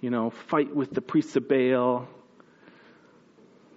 you 0.00 0.08
know, 0.08 0.30
fight 0.30 0.74
with 0.74 0.94
the 0.94 1.02
priests 1.02 1.36
of 1.36 1.46
Baal, 1.46 2.08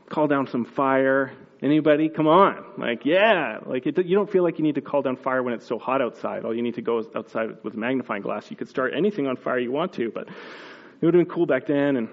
call 0.08 0.26
down 0.26 0.48
some 0.48 0.64
fire. 0.64 1.34
Anybody? 1.62 2.10
Come 2.10 2.28
on. 2.28 2.64
Like, 2.78 3.06
yeah. 3.06 3.60
Like, 3.66 3.86
it, 3.86 4.06
you 4.06 4.16
don't 4.16 4.30
feel 4.30 4.44
like 4.44 4.58
you 4.58 4.64
need 4.64 4.76
to 4.76 4.82
call 4.82 5.04
down 5.04 5.16
fire 5.16 5.44
when 5.44 5.54
it's 5.54 5.68
so 5.68 5.78
hot 5.78 6.02
outside. 6.02 6.44
All 6.44 6.56
you 6.56 6.64
need 6.64 6.76
to 6.76 6.82
go 6.82 7.06
outside 7.16 7.64
with 7.64 7.76
a 7.76 7.78
magnifying 7.78 8.24
glass. 8.24 8.50
You 8.50 8.58
could 8.58 8.70
start 8.70 8.94
anything 8.96 9.28
on 9.28 9.36
fire 9.36 9.60
you 9.60 9.72
want 9.72 9.94
to, 9.94 10.10
but 10.10 10.28
it 10.28 11.06
would 11.06 11.14
have 11.14 11.26
been 11.26 11.34
cool 11.34 11.46
back 11.46 11.68
then. 11.68 11.98
And 11.98 12.10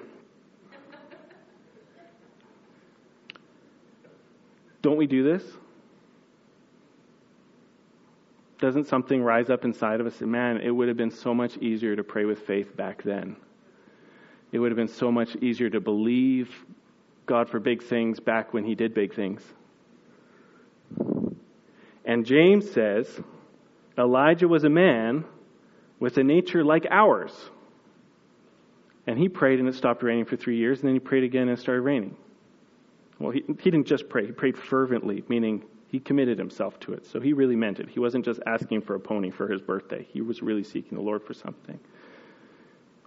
don't 4.82 4.98
we 4.98 5.06
do 5.06 5.24
this? 5.24 5.42
Doesn't 8.58 8.88
something 8.88 9.22
rise 9.22 9.48
up 9.48 9.64
inside 9.64 10.00
of 10.00 10.06
us? 10.06 10.20
Man, 10.20 10.58
it 10.58 10.70
would 10.70 10.88
have 10.88 10.96
been 10.96 11.12
so 11.12 11.32
much 11.32 11.56
easier 11.58 11.96
to 11.96 12.04
pray 12.04 12.26
with 12.26 12.40
faith 12.40 12.76
back 12.76 13.02
then. 13.02 13.36
It 14.52 14.58
would 14.58 14.70
have 14.70 14.76
been 14.76 14.88
so 14.88 15.12
much 15.12 15.36
easier 15.36 15.70
to 15.70 15.80
believe 15.80 16.50
God 17.28 17.48
for 17.48 17.60
big 17.60 17.82
things 17.82 18.18
back 18.18 18.52
when 18.52 18.64
he 18.64 18.74
did 18.74 18.94
big 18.94 19.14
things. 19.14 19.42
And 22.04 22.24
James 22.24 22.70
says 22.70 23.06
Elijah 23.98 24.48
was 24.48 24.64
a 24.64 24.70
man 24.70 25.24
with 26.00 26.16
a 26.16 26.24
nature 26.24 26.64
like 26.64 26.86
ours. 26.90 27.32
And 29.06 29.18
he 29.18 29.28
prayed 29.28 29.58
and 29.58 29.68
it 29.68 29.74
stopped 29.74 30.02
raining 30.02 30.24
for 30.24 30.36
three 30.36 30.58
years, 30.58 30.80
and 30.80 30.88
then 30.88 30.94
he 30.94 31.00
prayed 31.00 31.24
again 31.24 31.42
and 31.42 31.52
it 31.52 31.60
started 31.60 31.82
raining. 31.82 32.16
Well, 33.18 33.30
he, 33.30 33.42
he 33.46 33.70
didn't 33.70 33.86
just 33.86 34.08
pray, 34.08 34.26
he 34.26 34.32
prayed 34.32 34.56
fervently, 34.56 35.24
meaning 35.28 35.64
he 35.88 35.98
committed 35.98 36.38
himself 36.38 36.78
to 36.80 36.92
it. 36.92 37.06
So 37.06 37.20
he 37.20 37.32
really 37.32 37.56
meant 37.56 37.80
it. 37.80 37.88
He 37.88 38.00
wasn't 38.00 38.24
just 38.24 38.40
asking 38.46 38.82
for 38.82 38.94
a 38.94 39.00
pony 39.00 39.30
for 39.30 39.48
his 39.48 39.60
birthday, 39.60 40.06
he 40.12 40.20
was 40.20 40.42
really 40.42 40.64
seeking 40.64 40.96
the 40.96 41.04
Lord 41.04 41.22
for 41.22 41.34
something. 41.34 41.78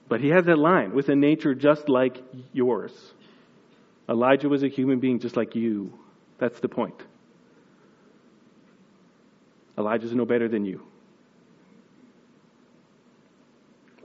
But 0.10 0.20
he 0.20 0.30
has 0.30 0.46
that 0.46 0.58
line 0.58 0.94
with 0.94 1.08
a 1.10 1.16
nature 1.16 1.56
just 1.56 1.88
like 1.88 2.22
yours. 2.52 2.92
Elijah 4.10 4.50
was 4.50 4.64
a 4.64 4.68
human 4.68 5.00
being 5.00 5.20
just 5.20 5.38
like 5.38 5.56
you. 5.56 5.98
That's 6.38 6.60
the 6.60 6.70
point. 6.70 7.02
Elijah's 9.78 10.14
no 10.14 10.26
better 10.26 10.48
than 10.48 10.66
you. 10.66 10.86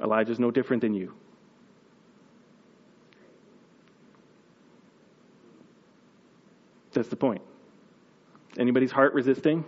Elijah's 0.03 0.39
no 0.39 0.51
different 0.51 0.83
than 0.83 0.95
you. 0.95 1.15
That's 6.93 7.09
the 7.09 7.17
point. 7.17 7.43
Anybody's 8.59 8.91
heart 8.91 9.13
resisting? 9.13 9.65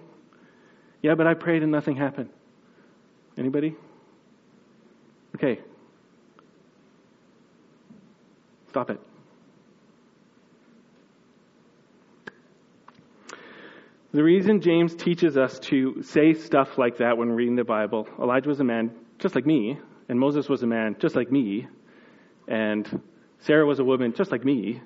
Yeah, 1.02 1.14
but 1.14 1.26
I 1.26 1.34
prayed 1.34 1.62
and 1.62 1.70
nothing 1.70 1.96
happened. 1.96 2.30
Anybody? 3.36 3.76
Okay. 5.34 5.60
Stop 8.70 8.90
it. 8.90 9.00
The 14.10 14.22
reason 14.22 14.62
James 14.62 14.94
teaches 14.94 15.36
us 15.36 15.58
to 15.60 16.02
say 16.02 16.32
stuff 16.32 16.78
like 16.78 16.96
that 16.96 17.18
when 17.18 17.30
reading 17.30 17.56
the 17.56 17.64
Bible 17.64 18.08
Elijah 18.18 18.48
was 18.48 18.58
a 18.60 18.64
man 18.64 18.90
just 19.18 19.34
like 19.34 19.44
me, 19.44 19.78
and 20.08 20.18
Moses 20.18 20.48
was 20.48 20.62
a 20.62 20.66
man 20.66 20.96
just 20.98 21.14
like 21.14 21.30
me, 21.30 21.66
and 22.46 23.02
Sarah 23.40 23.66
was 23.66 23.80
a 23.80 23.84
woman 23.84 24.14
just 24.14 24.32
like 24.32 24.44
me, 24.44 24.80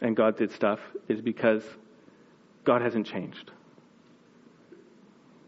and 0.00 0.16
God 0.16 0.38
did 0.38 0.52
stuff 0.52 0.80
is 1.06 1.20
because 1.20 1.62
God 2.64 2.80
hasn't 2.80 3.06
changed. 3.06 3.50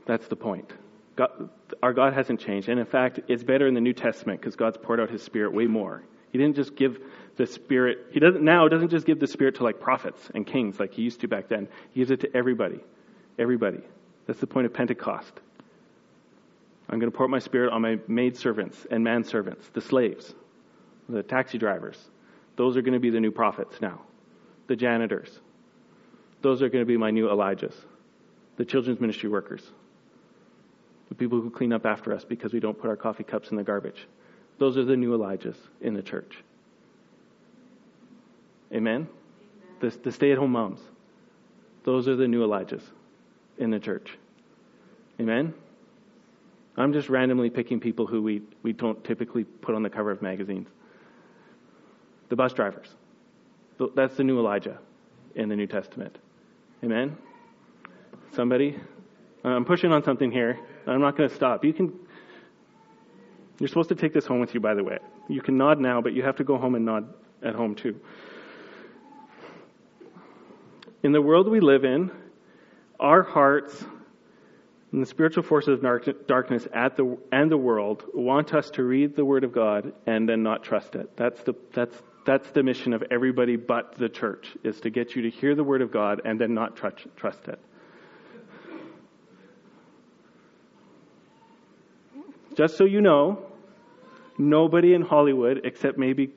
That's 0.05 0.29
the 0.29 0.37
point. 0.37 0.71
God, 1.17 1.49
our 1.83 1.95
God 1.95 2.13
hasn't 2.13 2.41
changed. 2.41 2.69
And 2.69 2.79
in 2.79 2.87
fact, 2.87 3.21
it's 3.27 3.43
better 3.43 3.67
in 3.67 3.75
the 3.75 3.81
New 3.81 3.95
Testament 3.95 4.41
because 4.41 4.55
God's 4.55 4.77
poured 4.77 5.01
out 5.01 5.11
his 5.11 5.23
Spirit 5.23 5.55
way 5.55 5.67
more. 5.67 6.03
He 6.31 6.39
didn't 6.39 6.57
just 6.57 6.77
give 6.77 6.99
the 7.37 7.47
Spirit, 7.47 8.07
he 8.11 8.21
doesn't 8.21 8.43
now 8.43 8.67
doesn't 8.69 8.89
just 8.89 9.07
give 9.07 9.21
the 9.21 9.27
Spirit 9.27 9.57
to 9.57 9.65
like 9.65 9.81
prophets 9.81 10.31
and 10.35 10.47
kings 10.47 10.81
like 10.81 10.95
he 10.95 11.03
used 11.03 11.21
to 11.21 11.29
back 11.29 11.49
then. 11.49 11.69
He 11.91 12.01
gives 12.01 12.11
it 12.11 12.21
to 12.21 12.37
everybody. 12.37 12.81
Everybody. 13.39 13.81
That's 14.27 14.41
the 14.41 14.47
point 14.47 14.67
of 14.67 14.73
Pentecost. 14.73 15.33
I'm 16.89 16.99
going 16.99 17.11
to 17.11 17.17
pour 17.17 17.29
my 17.29 17.39
Spirit 17.39 17.73
on 17.73 17.83
my 17.83 17.99
maidservants 18.09 18.87
and 18.91 19.05
manservants, 19.05 19.73
the 19.73 19.81
slaves, 19.81 20.35
the 21.09 21.23
taxi 21.23 21.59
drivers. 21.59 21.99
Those 22.57 22.77
are 22.77 22.83
going 22.83 22.95
to 22.95 23.01
be 23.01 23.11
the 23.11 23.21
new 23.21 23.33
prophets 23.33 23.81
now. 23.81 24.01
The 24.67 24.77
janitors. 24.77 25.41
Those 26.43 26.63
are 26.63 26.69
going 26.69 26.83
to 26.83 26.87
be 26.87 26.97
my 26.97 27.11
new 27.11 27.29
Elijahs. 27.29 27.75
The 28.57 28.65
children's 28.65 29.01
ministry 29.01 29.29
workers. 29.29 29.63
The 31.09 31.15
people 31.15 31.41
who 31.41 31.51
clean 31.51 31.73
up 31.73 31.85
after 31.87 32.13
us 32.13 32.25
because 32.25 32.53
we 32.53 32.61
don't 32.61 32.79
put 32.79 32.89
our 32.89 32.97
coffee 32.97 33.25
cups 33.25 33.51
in 33.51 33.57
the 33.57 33.63
garbage. 33.63 34.07
Those 34.59 34.77
are 34.77 34.85
the 34.85 34.97
new 34.97 35.17
Elijahs 35.17 35.57
in 35.81 35.95
the 35.95 36.03
church. 36.03 36.43
Amen? 38.73 39.09
The, 39.81 39.91
the 40.03 40.13
stay 40.13 40.33
at 40.33 40.39
home 40.39 40.53
moms. 40.53 40.81
Those 41.85 42.09
are 42.09 42.17
the 42.17 42.27
new 42.27 42.47
Elijahs 42.47 42.83
in 43.59 43.71
the 43.71 43.79
church. 43.79 44.19
Amen? 45.21 45.55
I'm 46.77 46.93
just 46.93 47.09
randomly 47.09 47.49
picking 47.49 47.81
people 47.81 48.07
who 48.07 48.23
we, 48.23 48.43
we 48.63 48.73
don't 48.73 49.03
typically 49.05 49.45
put 49.45 49.75
on 49.75 49.83
the 49.83 49.91
cover 49.91 50.11
of 50.11 50.21
magazines. 50.21 50.69
The 52.29 52.37
bus 52.37 52.53
drivers. 52.53 52.89
That's 53.95 54.17
the 54.17 54.25
new 54.25 54.39
Elijah 54.39 54.79
in 55.35 55.49
the 55.49 55.57
New 55.57 55.67
Testament. 55.67 56.19
Amen? 56.83 57.17
Somebody? 58.33 58.79
I'm 59.45 59.65
pushing 59.65 59.93
on 59.93 60.03
something 60.03 60.31
here. 60.31 60.59
I'm 60.87 61.01
not 61.01 61.17
going 61.17 61.29
to 61.29 61.35
stop. 61.35 61.65
You 61.65 61.73
can. 61.73 61.93
You're 63.59 63.69
supposed 63.69 63.89
to 63.91 63.95
take 63.95 64.13
this 64.13 64.27
home 64.27 64.41
with 64.41 64.55
you, 64.55 64.61
by 64.61 64.75
the 64.75 64.85
way. 64.85 64.99
You 65.29 65.41
can 65.41 65.57
nod 65.57 65.81
now, 65.81 66.01
but 66.01 66.13
you 66.13 66.23
have 66.23 66.37
to 66.37 66.45
go 66.45 66.59
home 66.59 66.75
and 66.75 66.85
nod 66.85 67.09
at 67.43 67.55
home 67.55 67.75
too. 67.75 67.99
In 71.07 71.13
the 71.13 71.23
world 71.23 71.47
we 71.47 71.61
live 71.61 71.85
in, 71.85 72.11
our 72.99 73.23
hearts 73.23 73.85
and 74.91 75.01
the 75.01 75.07
spiritual 75.07 75.45
forces 75.45 75.79
of 75.79 76.27
darkness 76.27 76.67
at 76.75 76.97
the, 76.97 77.17
and 77.31 77.49
the 77.49 77.57
world 77.57 78.03
want 78.13 78.53
us 78.53 78.71
to 78.71 78.83
read 78.83 79.15
the 79.15 79.25
Word 79.25 79.45
of 79.45 79.53
God 79.53 79.93
and 80.09 80.29
then 80.29 80.43
not 80.43 80.65
trust 80.65 80.97
it. 80.97 81.17
That's 81.17 81.41
the, 81.45 81.55
that's, 81.73 81.97
that's 82.25 82.51
the 82.51 82.65
mission 82.65 82.93
of 82.93 83.05
everybody 83.09 83.55
but 83.55 83.95
the 83.95 84.09
church, 84.09 84.49
is 84.65 84.81
to 84.81 84.91
get 84.91 85.15
you 85.15 85.23
to 85.23 85.31
hear 85.31 85.55
the 85.55 85.63
Word 85.63 85.81
of 85.81 85.93
God 85.93 86.23
and 86.25 86.41
then 86.41 86.55
not 86.55 86.75
trust, 86.75 87.07
trust 87.15 87.47
it. 87.47 87.61
Just 92.57 92.77
so 92.77 92.85
you 92.85 93.01
know, 93.01 93.47
nobody 94.39 94.93
in 94.93 95.03
Hollywood, 95.03 95.61
except 95.63 95.99
maybe 95.99 96.31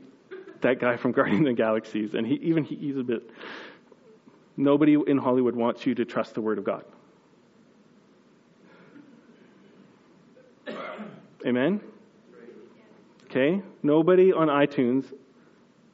that 0.61 0.79
guy 0.79 0.95
from 0.95 1.11
Guardian 1.13 1.39
of 1.39 1.45
the 1.45 1.53
Galaxies, 1.53 2.13
and 2.13 2.27
he, 2.27 2.35
even 2.35 2.63
he, 2.63 2.75
he's 2.75 2.97
a 2.97 3.03
bit 3.03 3.31
Nobody 4.59 4.97
in 5.07 5.17
Hollywood 5.17 5.55
wants 5.55 5.85
you 5.85 5.95
to 5.95 6.03
trust 6.03 6.33
the 6.33 6.41
Word 6.41 6.57
of 6.57 6.65
God. 6.65 6.83
Amen? 11.45 11.79
Okay? 13.23 13.61
Nobody 13.81 14.33
on 14.33 14.49
iTunes, 14.49 15.05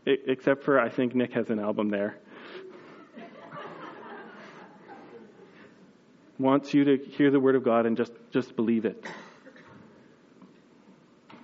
except 0.07 0.63
for 0.63 0.79
I 0.79 0.89
think 0.89 1.13
Nick 1.13 1.33
has 1.33 1.51
an 1.51 1.59
album 1.59 1.89
there, 1.89 2.17
wants 6.39 6.73
you 6.73 6.85
to 6.85 6.97
hear 6.97 7.29
the 7.29 7.39
Word 7.39 7.53
of 7.53 7.63
God 7.63 7.85
and 7.85 7.95
just, 7.95 8.13
just 8.31 8.55
believe 8.55 8.85
it. 8.85 9.05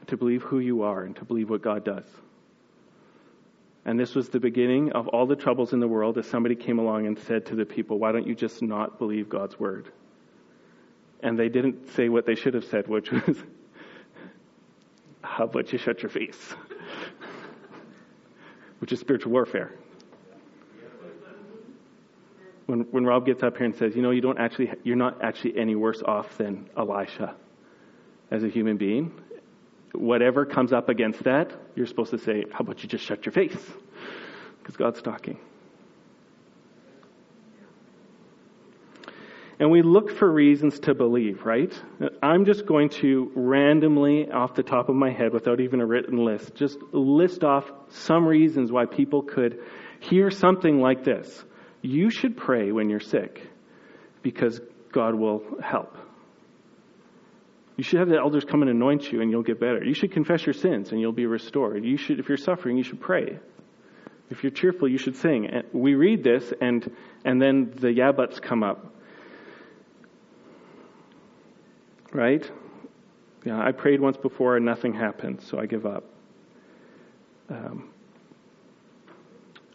To 0.08 0.18
believe 0.18 0.42
who 0.42 0.58
you 0.58 0.82
are 0.82 1.04
and 1.04 1.16
to 1.18 1.24
believe 1.24 1.52
what 1.52 1.62
God 1.62 1.86
does. 1.86 2.06
And 3.86 4.00
this 4.00 4.14
was 4.14 4.30
the 4.30 4.40
beginning 4.40 4.92
of 4.92 5.08
all 5.08 5.26
the 5.26 5.36
troubles 5.36 5.74
in 5.74 5.80
the 5.80 5.88
world 5.88 6.18
as 6.18 6.28
somebody 6.28 6.56
came 6.56 6.78
along 6.78 7.08
and 7.08 7.18
said 7.18 7.48
to 7.48 7.56
the 7.56 7.66
people, 7.66 7.98
Why 7.98 8.12
don't 8.12 8.28
you 8.28 8.36
just 8.36 8.62
not 8.62 9.00
believe 9.00 9.28
God's 9.28 9.60
word? 9.60 9.92
And 11.22 11.38
they 11.38 11.50
didn't 11.50 11.90
say 11.96 12.10
what 12.10 12.26
they 12.26 12.36
should 12.36 12.54
have 12.54 12.66
said, 12.66 12.88
which 12.88 13.12
was, 13.12 13.38
How 15.24 15.46
about 15.46 15.72
you 15.72 15.80
shut 15.80 16.04
your 16.04 16.10
face? 16.10 16.38
which 18.80 18.92
is 18.92 19.00
spiritual 19.00 19.32
warfare. 19.32 19.72
When, 22.68 22.82
when 22.92 23.06
Rob 23.06 23.26
gets 23.26 23.44
up 23.44 23.58
here 23.58 23.66
and 23.66 23.76
says, 23.76 23.96
You 23.96 24.04
know, 24.04 24.12
you 24.12 24.22
don't 24.22 24.40
actually, 24.40 24.72
you're 24.84 24.96
not 24.96 25.24
actually 25.24 25.58
any 25.58 25.76
worse 25.76 26.02
off 26.04 26.38
than 26.38 26.70
Elisha 26.78 27.36
as 28.30 28.44
a 28.44 28.48
human 28.48 28.78
being, 28.78 29.12
whatever 29.94 30.46
comes 30.46 30.74
up 30.74 30.90
against 30.90 31.24
that, 31.24 31.52
you're 31.76 31.88
supposed 31.88 32.12
to 32.12 32.18
say, 32.18 32.46
How 32.52 32.60
about 32.60 32.84
you 32.84 32.90
just 32.90 33.06
shut 33.06 33.26
your 33.26 33.34
face? 33.34 33.58
Because 34.60 34.78
God's 34.78 35.02
talking. 35.02 35.38
And 39.62 39.70
we 39.70 39.84
look 39.84 40.10
for 40.10 40.32
reasons 40.32 40.80
to 40.82 40.96
believe, 40.96 41.46
right? 41.46 41.72
I'm 42.24 42.46
just 42.46 42.66
going 42.66 42.90
to 43.02 43.32
randomly, 43.36 44.28
off 44.32 44.56
the 44.56 44.64
top 44.64 44.90
of 44.90 44.96
my 44.96 45.12
head, 45.12 45.34
without 45.34 45.60
even 45.60 45.82
a 45.82 45.86
written 45.86 46.18
list, 46.18 46.56
just 46.56 46.80
list 46.92 47.44
off 47.44 47.72
some 47.90 48.26
reasons 48.26 48.72
why 48.72 48.88
people 48.88 49.22
could 49.22 49.60
hear 50.00 50.32
something 50.32 50.80
like 50.80 51.04
this. 51.04 51.46
You 51.84 52.10
should 52.10 52.38
pray 52.38 52.72
when 52.72 52.90
you're 52.90 53.00
sick 53.00 53.48
because 54.24 54.60
God 54.92 55.14
will 55.14 55.44
help. 55.62 55.96
You 57.82 57.84
should 57.84 57.98
have 57.98 58.10
the 58.10 58.18
elders 58.18 58.46
come 58.46 58.62
and 58.62 58.70
anoint 58.70 59.12
you 59.12 59.22
and 59.22 59.32
you'll 59.32 59.42
get 59.42 59.60
better. 59.60 59.84
You 59.84 59.96
should 59.96 60.12
confess 60.12 60.46
your 60.46 60.54
sins 60.54 60.92
and 60.92 61.02
you'll 61.02 61.14
be 61.14 61.26
restored. 61.26 61.84
You 61.84 61.98
should, 61.98 62.20
if 62.20 62.30
you're 62.30 62.38
suffering, 62.38 62.78
you 62.78 62.84
should 62.84 63.02
pray. 63.02 63.40
If 64.30 64.44
you're 64.44 64.52
cheerful, 64.52 64.88
you 64.88 65.00
should 65.00 65.16
sing. 65.16 65.48
And 65.48 65.64
we 65.74 65.96
read 65.96 66.24
this 66.24 66.54
and, 66.62 66.96
and 67.26 67.42
then 67.42 67.74
the 67.76 67.92
yeah 67.92 68.12
come 68.44 68.62
up. 68.62 68.94
Right? 72.14 72.48
Yeah, 73.46 73.60
I 73.60 73.72
prayed 73.72 74.00
once 74.00 74.18
before 74.18 74.58
and 74.58 74.64
nothing 74.64 74.94
happened, 74.94 75.42
so 75.42 75.58
I 75.58 75.66
give 75.66 75.88
up. 75.88 76.04
Um, 77.50 77.90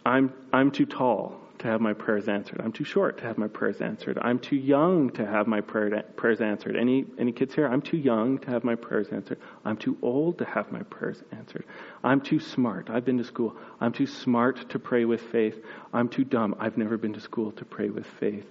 I'm, 0.04 0.32
I'm 0.52 0.70
too 0.70 0.86
tall 0.86 1.40
to 1.58 1.66
have 1.66 1.80
my 1.80 1.92
prayers 1.92 2.28
answered. 2.28 2.60
I'm 2.62 2.72
too 2.72 2.84
short 2.84 3.18
to 3.18 3.25
have 3.25 3.38
my 3.38 3.48
prayers 3.48 3.80
answered. 3.80 4.18
I'm 4.20 4.38
too 4.38 4.56
young 4.56 5.10
to 5.10 5.26
have 5.26 5.46
my 5.46 5.60
prayer, 5.60 6.02
prayers 6.16 6.40
answered. 6.40 6.76
Any, 6.76 7.06
any 7.18 7.32
kids 7.32 7.54
here? 7.54 7.66
I'm 7.66 7.82
too 7.82 7.96
young 7.96 8.38
to 8.38 8.50
have 8.50 8.64
my 8.64 8.75
prayers 8.75 9.08
answered. 9.10 9.38
I'm 9.64 9.76
too 9.76 9.96
old 10.02 10.38
to 10.38 10.44
have 10.44 10.70
my 10.70 10.82
prayers 10.82 11.22
answered. 11.32 11.64
I'm 12.04 12.20
too 12.20 12.40
smart. 12.40 12.90
I've 12.90 13.04
been 13.04 13.18
to 13.18 13.25
school. 13.25 13.56
I'm 13.80 13.92
too 13.92 14.06
smart 14.06 14.68
to 14.70 14.78
pray 14.78 15.04
with 15.04 15.20
faith. 15.20 15.62
I'm 15.92 16.08
too 16.08 16.25
dumb. 16.25 16.54
I've 16.58 16.76
never 16.76 16.96
been 16.96 17.14
to 17.14 17.20
school 17.20 17.52
to 17.52 17.64
pray 17.64 17.88
with 17.88 18.06
faith. 18.20 18.46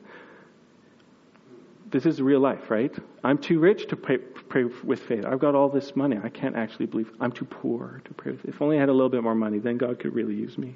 This 1.92 2.06
is 2.06 2.22
real 2.22 2.40
life, 2.40 2.72
right? 2.72 2.94
I'm 3.24 3.38
too 3.38 3.60
rich 3.60 3.88
to 3.88 3.96
pray, 3.96 4.18
pray 4.18 4.64
with 4.64 5.00
faith. 5.02 5.24
I've 5.24 5.40
got 5.40 5.56
all 5.56 5.70
this 5.70 5.96
money. 5.96 6.18
I 6.22 6.30
can't 6.30 6.56
actually 6.56 6.88
believe. 6.88 7.12
I'm 7.20 7.32
too 7.32 7.46
poor 7.46 8.02
to 8.06 8.14
pray 8.14 8.32
with 8.32 8.42
faith. 8.42 8.56
If 8.56 8.62
only 8.62 8.78
I 8.78 8.80
had 8.80 8.90
a 8.90 8.94
little 8.94 9.10
bit 9.10 9.24
more 9.24 9.36
money, 9.36 9.60
then 9.60 9.78
God 9.78 10.00
could 10.00 10.14
really 10.14 10.34
use 10.34 10.58
me. 10.58 10.76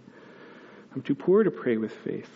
I'm 0.94 1.02
too 1.02 1.16
poor 1.16 1.44
to 1.44 1.52
pray 1.52 1.78
with 1.78 1.94
faith. 1.94 2.30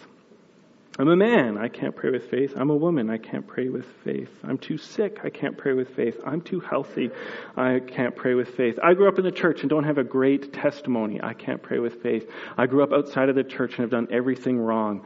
I'm 1.00 1.10
a 1.10 1.16
man, 1.16 1.58
I 1.58 1.70
can't 1.70 1.96
pray 1.96 2.12
with 2.12 2.30
faith. 2.30 2.54
I'm 2.56 2.70
a 2.70 2.76
woman, 2.76 3.10
I 3.10 3.18
can't 3.18 3.48
pray 3.48 3.68
with 3.70 3.88
faith. 4.04 4.30
I'm 4.44 4.60
too 4.60 4.78
sick, 4.78 5.22
I 5.24 5.32
can't 5.32 5.58
pray 5.58 5.74
with 5.74 5.96
faith. 5.96 6.22
I'm 6.24 6.40
too 6.40 6.60
healthy, 6.60 7.10
I 7.58 7.80
can't 7.80 8.16
pray 8.16 8.36
with 8.36 8.50
faith. 8.50 8.78
I 8.84 8.94
grew 8.94 9.08
up 9.08 9.18
in 9.18 9.26
the 9.26 9.32
church 9.32 9.62
and 9.62 9.72
don't 9.72 9.86
have 9.86 9.98
a 9.98 10.04
great 10.04 10.54
testimony, 10.54 11.20
I 11.22 11.34
can't 11.34 11.64
pray 11.64 11.80
with 11.80 12.04
faith. 12.04 12.30
I 12.56 12.68
grew 12.68 12.84
up 12.84 12.94
outside 12.94 13.30
of 13.30 13.36
the 13.36 13.44
church 13.44 13.72
and 13.72 13.80
have 13.80 13.90
done 13.90 14.08
everything 14.12 14.60
wrong, 14.60 15.04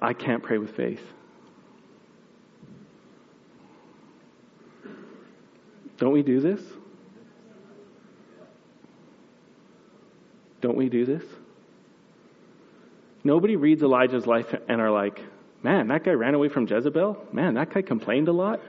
I 0.00 0.14
can't 0.14 0.42
pray 0.42 0.56
with 0.56 0.74
faith. 0.74 1.02
Don't 5.98 6.12
we 6.12 6.22
do 6.22 6.40
this? 6.40 6.62
Don't 10.62 10.76
we 10.76 10.88
do 10.88 11.04
this? 11.04 11.24
Nobody 13.22 13.56
reads 13.56 13.82
Elijah's 13.82 14.26
life 14.26 14.54
and 14.68 14.80
are 14.80 14.90
like, 14.90 15.20
man, 15.62 15.88
that 15.88 16.04
guy 16.04 16.12
ran 16.12 16.34
away 16.34 16.48
from 16.48 16.66
Jezebel. 16.66 17.28
Man, 17.32 17.54
that 17.54 17.72
guy 17.72 17.82
complained 17.82 18.28
a 18.28 18.32
lot. 18.32 18.60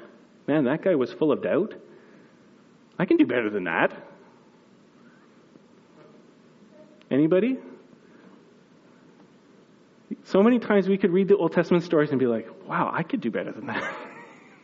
Man, 0.48 0.66
that 0.66 0.82
guy 0.84 0.96
was 0.96 1.14
full 1.14 1.32
of 1.32 1.42
doubt. 1.42 1.74
I 3.00 3.06
can 3.06 3.18
do 3.18 3.26
better 3.26 3.50
than 3.50 3.64
that. 3.66 3.94
Anybody? 7.10 7.58
So 10.24 10.44
many 10.44 10.60
times 10.60 10.88
we 10.88 10.98
could 10.98 11.12
read 11.12 11.28
the 11.28 11.38
Old 11.38 11.54
Testament 11.54 11.84
stories 11.84 12.12
and 12.12 12.20
be 12.20 12.28
like, 12.28 12.48
wow, 12.68 12.92
I 12.94 13.04
could 13.04 13.22
do 13.22 13.32
better 13.32 13.52
than 13.52 13.68
that. 13.68 13.96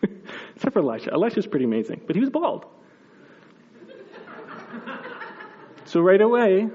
Except 0.55 0.73
for 0.73 0.79
Elisha. 0.79 1.11
Elisha's 1.13 1.47
pretty 1.47 1.65
amazing, 1.65 2.01
but 2.05 2.15
he 2.15 2.19
was 2.19 2.29
bald. 2.29 2.65
so 5.85 6.01
right 6.01 6.21
away, 6.21 6.69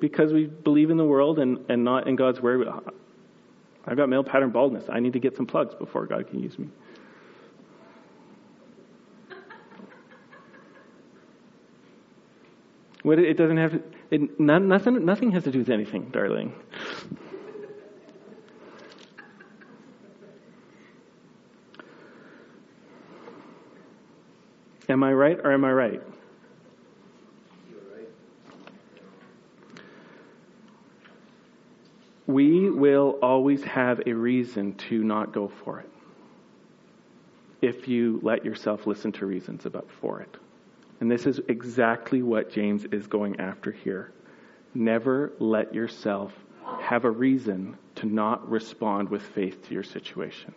because 0.00 0.32
we 0.32 0.46
believe 0.46 0.90
in 0.90 0.96
the 0.96 1.04
world 1.04 1.38
and, 1.38 1.64
and 1.68 1.84
not 1.84 2.06
in 2.08 2.16
God's 2.16 2.40
word. 2.40 2.68
I've 3.86 3.96
got 3.96 4.08
male 4.08 4.24
pattern 4.24 4.50
baldness. 4.50 4.84
I 4.88 5.00
need 5.00 5.14
to 5.14 5.18
get 5.18 5.36
some 5.36 5.46
plugs 5.46 5.74
before 5.74 6.06
God 6.06 6.28
can 6.28 6.40
use 6.40 6.58
me. 6.58 6.68
What 13.02 13.18
it 13.18 13.36
doesn't 13.36 13.56
have 13.56 13.80
it, 14.10 14.40
nothing. 14.40 15.04
Nothing 15.04 15.30
has 15.32 15.44
to 15.44 15.50
do 15.50 15.60
with 15.60 15.70
anything, 15.70 16.10
darling. 16.10 16.52
Am 24.90 25.02
I 25.04 25.12
right 25.12 25.38
or 25.42 25.52
am 25.52 25.64
I 25.64 25.72
right? 25.72 26.02
We 32.28 32.68
will 32.68 33.18
always 33.22 33.64
have 33.64 34.02
a 34.06 34.12
reason 34.12 34.74
to 34.74 35.02
not 35.02 35.32
go 35.32 35.48
for 35.48 35.80
it 35.80 35.88
if 37.62 37.88
you 37.88 38.20
let 38.22 38.44
yourself 38.44 38.86
listen 38.86 39.10
to 39.10 39.26
reasons 39.26 39.66
about 39.66 39.88
for 40.00 40.20
it. 40.20 40.36
And 41.00 41.10
this 41.10 41.26
is 41.26 41.40
exactly 41.48 42.22
what 42.22 42.52
James 42.52 42.84
is 42.92 43.06
going 43.06 43.40
after 43.40 43.72
here. 43.72 44.12
Never 44.74 45.32
let 45.40 45.74
yourself 45.74 46.32
have 46.80 47.04
a 47.04 47.10
reason 47.10 47.76
to 47.96 48.06
not 48.06 48.48
respond 48.48 49.08
with 49.08 49.22
faith 49.22 49.66
to 49.66 49.74
your 49.74 49.82
situation. 49.82 50.54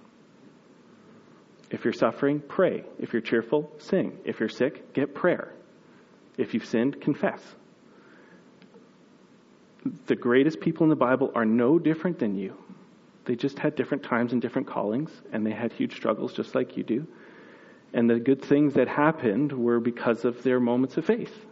If 1.71 1.85
you're 1.85 1.93
suffering, 1.93 2.41
pray. 2.41 2.83
If 2.99 3.13
you're 3.13 3.21
cheerful, 3.21 3.71
sing. 3.77 4.19
If 4.25 4.41
you're 4.41 4.49
sick, 4.49 4.93
get 4.93 5.15
prayer. 5.15 5.53
If 6.37 6.53
you've 6.53 6.65
sinned, 6.65 6.99
confess 6.99 7.41
the 10.07 10.15
greatest 10.15 10.59
people 10.59 10.83
in 10.83 10.89
the 10.89 10.95
Bible 10.95 11.31
are 11.35 11.45
no 11.45 11.79
different 11.79 12.19
than 12.19 12.35
you. 12.35 12.55
They 13.25 13.35
just 13.35 13.59
had 13.59 13.75
different 13.75 14.03
times 14.03 14.33
and 14.33 14.41
different 14.41 14.67
callings, 14.67 15.11
and 15.31 15.45
they 15.45 15.51
had 15.51 15.71
huge 15.71 15.95
struggles 15.95 16.33
just 16.33 16.55
like 16.55 16.75
you 16.75 16.83
do. 16.83 17.05
And 17.93 18.09
the 18.09 18.19
good 18.19 18.41
things 18.41 18.73
that 18.75 18.87
happened 18.87 19.51
were 19.51 19.79
because 19.79 20.25
of 20.25 20.41
their 20.43 20.59
moments 20.59 20.97
of 20.97 21.05
faith. 21.05 21.45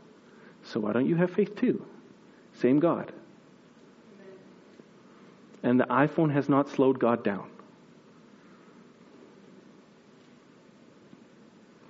So 0.64 0.80
why 0.80 0.94
don't 0.94 1.06
you 1.06 1.16
have 1.16 1.32
faith 1.32 1.56
too? 1.56 1.86
Same 2.54 2.80
God. 2.80 3.12
And 5.62 5.80
the 5.80 5.86
iPhone 5.86 6.32
has 6.34 6.48
not 6.48 6.70
slowed 6.70 7.00
God 7.00 7.24
down. 7.24 7.50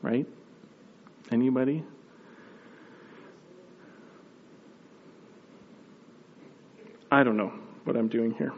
Right? 0.01 0.25
Anybody? 1.31 1.83
I 7.11 7.23
don't 7.23 7.37
know 7.37 7.51
what 7.85 7.95
I'm 7.95 8.07
doing 8.07 8.31
here. 8.31 8.53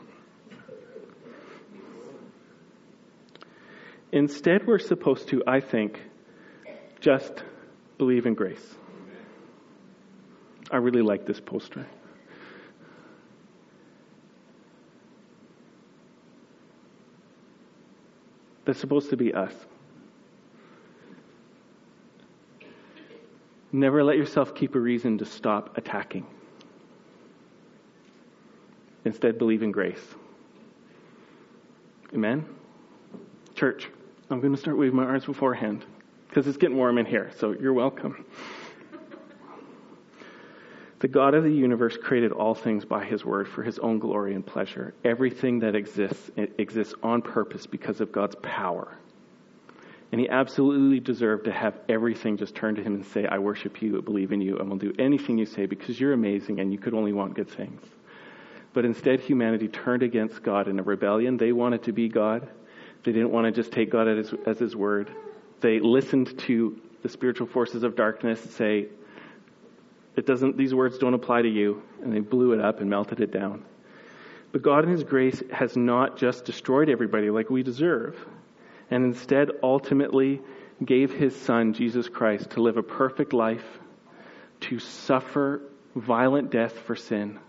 Instead, 4.12 4.68
we're 4.68 4.80
supposed 4.80 5.30
to, 5.30 5.42
I 5.48 5.62
think, 5.62 6.00
just 7.00 7.44
believe 7.98 8.26
in 8.26 8.34
grace. 8.34 8.76
I 10.70 10.78
really 10.78 11.02
like 11.02 11.26
this 11.26 11.40
poster. 11.40 11.88
That's 18.66 18.80
supposed 18.80 19.10
to 19.10 19.18
be 19.18 19.34
us. 19.34 19.54
Never 23.72 24.04
let 24.04 24.18
yourself 24.18 24.54
keep 24.54 24.76
a 24.76 24.80
reason 24.80 25.18
to 25.20 25.26
stop 25.26 25.78
attacking. 25.78 26.26
Instead, 29.06 29.38
believe 29.38 29.64
in 29.64 29.72
grace. 29.72 30.04
Amen? 32.14 32.46
Church, 33.56 33.90
I'm 34.30 34.40
going 34.42 34.54
to 34.54 34.60
start 34.60 34.78
waving 34.78 34.96
my 34.96 35.06
arms 35.06 35.26
beforehand 35.26 35.86
because 36.28 36.48
it's 36.48 36.58
getting 36.58 36.78
warm 36.78 36.98
in 36.98 37.06
here, 37.06 37.32
so 37.38 37.52
you're 37.52 37.74
welcome. 37.74 38.26
The 41.00 41.08
God 41.08 41.34
of 41.34 41.44
the 41.44 41.52
universe 41.52 41.98
created 41.98 42.32
all 42.32 42.54
things 42.54 42.86
by 42.86 43.04
his 43.04 43.26
word 43.26 43.48
for 43.48 43.64
his 43.64 43.80
own 43.80 43.98
glory 43.98 44.36
and 44.36 44.46
pleasure. 44.46 44.94
Everything 45.04 45.60
that 45.60 45.76
exists 45.76 46.30
exists 46.38 46.94
on 47.02 47.24
purpose 47.24 47.66
because 47.66 48.02
of 48.02 48.12
God's 48.12 48.36
power. 48.44 48.96
And 50.12 50.22
he 50.22 50.30
absolutely 50.30 51.00
deserved 51.00 51.46
to 51.46 51.52
have 51.52 51.80
everything 51.90 52.38
just 52.38 52.54
turn 52.54 52.76
to 52.76 52.84
him 52.84 52.96
and 52.96 53.06
say, 53.06 53.26
I 53.26 53.40
worship 53.40 53.82
you, 53.82 53.98
I 53.98 54.02
believe 54.02 54.32
in 54.32 54.42
you, 54.42 54.60
and 54.60 54.70
will 54.70 54.78
do 54.78 54.94
anything 55.00 55.40
you 55.40 55.46
say 55.46 55.66
because 55.66 56.00
you're 56.00 56.14
amazing 56.14 56.60
and 56.60 56.72
you 56.72 56.78
could 56.78 56.94
only 56.94 57.14
want 57.14 57.34
good 57.34 57.50
things. 57.50 57.82
But 58.74 58.86
instead, 58.86 59.20
humanity 59.20 59.68
turned 59.68 60.04
against 60.04 60.44
God 60.44 60.68
in 60.68 60.80
a 60.80 60.84
rebellion. 60.84 61.38
They 61.38 61.52
wanted 61.52 61.84
to 61.84 61.92
be 61.92 62.08
God. 62.08 62.48
They 63.04 63.12
didn't 63.12 63.32
want 63.32 63.46
to 63.46 63.52
just 63.52 63.72
take 63.72 63.90
God 63.90 64.08
as, 64.08 64.34
as 64.46 64.60
his 64.60 64.76
word. 64.76 65.12
They 65.60 65.80
listened 65.80 66.38
to 66.40 66.80
the 67.02 67.10
spiritual 67.10 67.48
forces 67.48 67.84
of 67.84 67.96
darkness 67.96 68.40
say, 68.40 68.88
it 70.16 70.26
doesn't, 70.26 70.58
these 70.58 70.74
words 70.74 70.98
don't 70.98 71.14
apply 71.14 71.42
to 71.42 71.50
you. 71.50 71.82
And 72.02 72.14
they 72.14 72.20
blew 72.20 72.54
it 72.54 72.62
up 72.62 72.80
and 72.80 72.90
melted 72.90 73.20
it 73.20 73.32
down. 73.32 73.66
But 74.52 74.62
God 74.62 74.84
in 74.84 74.92
His 74.92 75.04
grace 75.04 75.42
has 75.52 75.76
not 75.76 76.18
just 76.18 76.46
destroyed 76.46 76.90
everybody 76.90 77.30
like 77.30 77.50
we 77.50 77.64
deserve, 77.64 78.18
and 78.90 79.06
instead 79.06 79.50
ultimately 79.64 80.42
gave 80.84 81.14
His 81.14 81.36
Son, 81.36 81.74
Jesus 81.74 82.10
Christ, 82.10 82.52
to 82.52 82.62
live 82.62 82.76
a 82.76 82.84
perfect 82.84 83.32
life, 83.32 83.64
to 84.62 84.80
suffer 84.80 85.62
violent 85.96 86.52
death 86.52 86.74
for 86.80 86.96
sin 86.96 87.40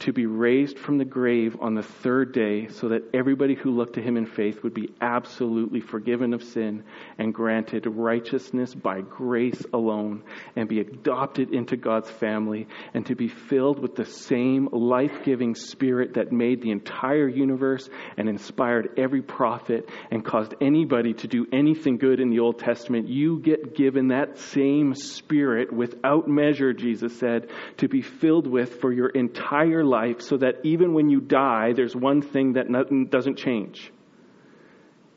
to 0.00 0.12
be 0.12 0.26
raised 0.26 0.78
from 0.78 0.98
the 0.98 1.04
grave 1.04 1.56
on 1.60 1.74
the 1.74 1.82
third 1.82 2.32
day 2.32 2.68
so 2.68 2.88
that 2.90 3.02
everybody 3.12 3.54
who 3.54 3.70
looked 3.70 3.94
to 3.94 4.00
him 4.02 4.16
in 4.16 4.26
faith 4.26 4.62
would 4.62 4.74
be 4.74 4.92
absolutely 5.00 5.80
forgiven 5.80 6.32
of 6.32 6.42
sin 6.42 6.84
and 7.18 7.34
granted 7.34 7.84
righteousness 7.86 8.74
by 8.74 9.00
grace 9.00 9.64
alone 9.72 10.22
and 10.54 10.68
be 10.68 10.78
adopted 10.78 11.52
into 11.52 11.76
God's 11.76 12.10
family 12.10 12.68
and 12.94 13.06
to 13.06 13.16
be 13.16 13.26
filled 13.26 13.80
with 13.80 13.96
the 13.96 14.04
same 14.04 14.68
life 14.70 15.24
giving 15.24 15.56
spirit 15.56 16.14
that 16.14 16.30
made 16.30 16.62
the 16.62 16.70
entire 16.70 17.28
universe 17.28 17.90
and 18.16 18.28
inspired 18.28 18.90
every 18.96 19.22
prophet 19.22 19.88
and 20.12 20.24
caused 20.24 20.54
anybody 20.60 21.12
to 21.14 21.26
do 21.26 21.44
anything 21.52 21.98
good 21.98 22.20
in 22.20 22.30
the 22.30 22.38
Old 22.38 22.60
Testament. 22.60 23.08
You 23.08 23.40
get 23.40 23.74
given 23.74 24.08
that 24.08 24.38
same 24.38 24.94
spirit 24.94 25.72
without 25.72 26.28
measure, 26.28 26.72
Jesus 26.72 27.18
said, 27.18 27.48
to 27.78 27.88
be 27.88 28.02
filled 28.02 28.46
with 28.46 28.80
for 28.80 28.92
your 28.92 29.08
entire 29.08 29.84
life 29.88 30.20
so 30.20 30.36
that 30.36 30.56
even 30.64 30.94
when 30.94 31.08
you 31.08 31.20
die, 31.20 31.72
there's 31.74 31.96
one 31.96 32.22
thing 32.22 32.54
that 32.54 32.66
doesn't 33.10 33.36
change 33.36 33.92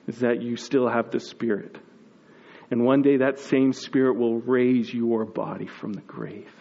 is 0.08 0.20
that 0.20 0.42
you 0.42 0.56
still 0.56 0.90
have 0.90 1.12
the 1.12 1.20
Spirit. 1.20 1.78
And 2.70 2.86
one 2.86 3.02
day 3.02 3.18
that 3.18 3.40
same 3.40 3.74
Spirit 3.74 4.18
will 4.18 4.40
raise 4.40 4.94
your 4.94 5.26
body 5.26 5.68
from 5.68 5.94
the 5.94 6.02
grave 6.02 6.52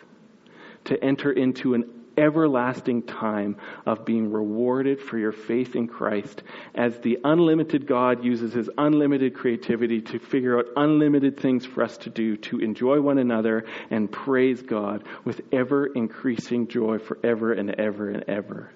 to 0.85 1.03
enter 1.03 1.31
into 1.31 1.75
an 1.75 2.00
everlasting 2.17 3.03
time 3.03 3.57
of 3.87 4.05
being 4.05 4.31
rewarded 4.31 5.01
for 5.01 5.19
your 5.19 5.33
faith 5.33 5.77
in 5.77 5.89
Christ 5.89 6.43
as 6.75 6.99
the 6.99 7.19
unlimited 7.25 7.87
God 7.87 8.25
uses 8.25 8.53
his 8.53 8.71
unlimited 8.79 9.35
creativity 9.35 10.01
to 10.03 10.19
figure 10.19 10.59
out 10.59 10.67
unlimited 10.77 11.39
things 11.39 11.65
for 11.65 11.83
us 11.83 11.97
to 11.99 12.11
do 12.11 12.37
to 12.37 12.59
enjoy 12.61 13.01
one 13.01 13.19
another 13.19 13.65
and 13.91 14.11
praise 14.11 14.63
God 14.63 15.05
with 15.25 15.41
ever 15.53 15.87
increasing 15.87 16.69
joy 16.69 16.99
forever 16.99 17.53
and 17.53 17.71
ever 17.71 18.11
and 18.11 18.25
ever. 18.29 18.71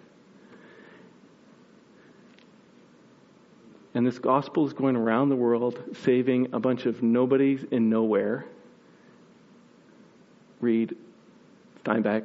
And 3.94 4.04
this 4.04 4.18
gospel 4.18 4.66
is 4.66 4.72
going 4.72 4.96
around 4.96 5.28
the 5.28 5.36
world 5.36 5.78
saving 6.02 6.52
a 6.52 6.58
bunch 6.58 6.84
of 6.84 7.02
nobodies 7.02 7.64
in 7.70 7.88
nowhere. 7.88 8.44
Read 10.60 10.96
Steinbach, 11.80 12.24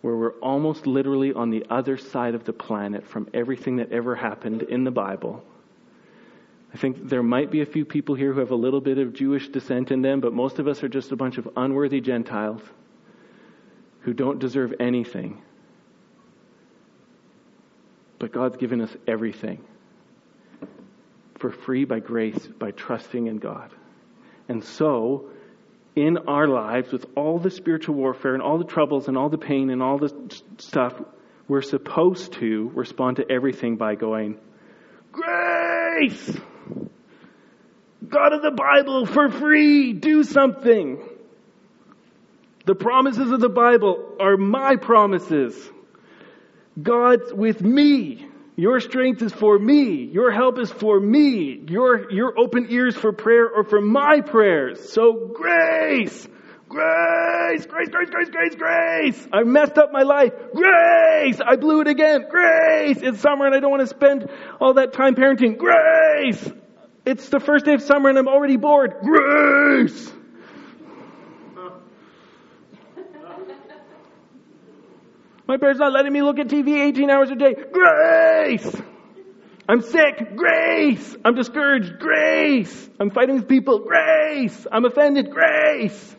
where 0.00 0.16
we're 0.16 0.38
almost 0.40 0.86
literally 0.86 1.32
on 1.32 1.50
the 1.50 1.64
other 1.68 1.98
side 1.98 2.34
of 2.34 2.44
the 2.44 2.52
planet 2.52 3.06
from 3.06 3.28
everything 3.34 3.76
that 3.76 3.92
ever 3.92 4.14
happened 4.14 4.62
in 4.62 4.84
the 4.84 4.90
Bible. 4.90 5.44
I 6.72 6.78
think 6.78 7.08
there 7.08 7.22
might 7.22 7.50
be 7.50 7.60
a 7.60 7.66
few 7.66 7.84
people 7.84 8.14
here 8.14 8.32
who 8.32 8.40
have 8.40 8.52
a 8.52 8.56
little 8.56 8.80
bit 8.80 8.98
of 8.98 9.12
Jewish 9.12 9.48
descent 9.48 9.90
in 9.90 10.02
them, 10.02 10.20
but 10.20 10.32
most 10.32 10.58
of 10.58 10.68
us 10.68 10.82
are 10.82 10.88
just 10.88 11.12
a 11.12 11.16
bunch 11.16 11.36
of 11.36 11.48
unworthy 11.56 12.00
Gentiles 12.00 12.62
who 14.00 14.14
don't 14.14 14.38
deserve 14.38 14.74
anything. 14.80 15.42
But 18.18 18.32
God's 18.32 18.56
given 18.56 18.80
us 18.80 18.94
everything 19.06 19.64
for 21.38 21.50
free 21.50 21.84
by 21.84 22.00
grace, 22.00 22.46
by 22.46 22.70
trusting 22.70 23.26
in 23.26 23.38
God. 23.38 23.70
And 24.48 24.62
so, 24.62 25.30
in 25.96 26.18
our 26.28 26.46
lives 26.46 26.92
with 26.92 27.06
all 27.16 27.38
the 27.38 27.50
spiritual 27.50 27.94
warfare 27.94 28.34
and 28.34 28.42
all 28.42 28.58
the 28.58 28.64
troubles 28.64 29.08
and 29.08 29.16
all 29.16 29.28
the 29.28 29.38
pain 29.38 29.70
and 29.70 29.82
all 29.82 29.98
the 29.98 30.12
stuff, 30.58 30.94
we're 31.48 31.62
supposed 31.62 32.34
to 32.34 32.70
respond 32.74 33.16
to 33.16 33.30
everything 33.30 33.76
by 33.76 33.94
going, 33.94 34.38
Grace! 35.12 36.38
God 38.08 38.32
of 38.32 38.42
the 38.42 38.52
Bible 38.52 39.06
for 39.06 39.28
free, 39.30 39.92
do 39.92 40.22
something. 40.22 41.02
The 42.66 42.74
promises 42.74 43.30
of 43.30 43.40
the 43.40 43.48
Bible 43.48 44.16
are 44.20 44.36
my 44.36 44.76
promises. 44.76 45.70
God's 46.80 47.32
with 47.32 47.62
me. 47.62 48.26
Your 48.56 48.80
strength 48.80 49.22
is 49.22 49.32
for 49.32 49.58
me. 49.58 50.04
Your 50.04 50.30
help 50.30 50.58
is 50.58 50.70
for 50.70 50.98
me. 51.00 51.62
Your, 51.68 52.10
your 52.10 52.38
open 52.38 52.66
ears 52.70 52.96
for 52.96 53.12
prayer 53.12 53.48
or 53.48 53.64
for 53.64 53.80
my 53.80 54.20
prayers. 54.20 54.92
So 54.92 55.30
grace, 55.32 56.28
grace, 56.68 57.66
grace, 57.66 57.88
grace, 57.88 58.10
grace, 58.10 58.28
grace, 58.28 58.54
grace. 58.56 59.28
I 59.32 59.44
messed 59.44 59.78
up 59.78 59.92
my 59.92 60.02
life. 60.02 60.32
Grace. 60.54 61.40
I 61.40 61.56
blew 61.56 61.80
it 61.80 61.88
again. 61.88 62.26
Grace. 62.28 62.98
It's 63.00 63.20
summer 63.20 63.46
and 63.46 63.54
I 63.54 63.60
don't 63.60 63.70
want 63.70 63.82
to 63.82 63.86
spend 63.86 64.28
all 64.60 64.74
that 64.74 64.92
time 64.92 65.14
parenting. 65.14 65.56
Grace. 65.56 66.50
It's 67.06 67.28
the 67.30 67.40
first 67.40 67.64
day 67.64 67.74
of 67.74 67.82
summer 67.82 68.10
and 68.10 68.18
I'm 68.18 68.28
already 68.28 68.56
bored. 68.56 68.96
Grace. 69.02 70.12
My 75.50 75.56
parents 75.56 75.80
not 75.80 75.92
letting 75.92 76.12
me 76.12 76.22
look 76.22 76.38
at 76.38 76.46
TV 76.46 76.80
18 76.80 77.10
hours 77.10 77.32
a 77.32 77.34
day. 77.34 77.56
Grace! 77.72 78.82
I'm 79.68 79.80
sick. 79.80 80.36
Grace! 80.36 81.16
I'm 81.24 81.34
discouraged. 81.34 81.98
Grace! 81.98 82.88
I'm 83.00 83.10
fighting 83.10 83.34
with 83.34 83.48
people. 83.48 83.80
Grace! 83.80 84.68
I'm 84.70 84.84
offended. 84.84 85.32
Grace! 85.32 86.16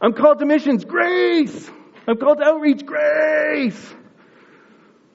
I'm 0.00 0.12
called 0.12 0.40
to 0.40 0.44
missions. 0.44 0.84
Grace! 0.84 1.70
I'm 2.08 2.16
called 2.16 2.38
to 2.38 2.44
outreach. 2.46 2.84
Grace! 2.84 3.94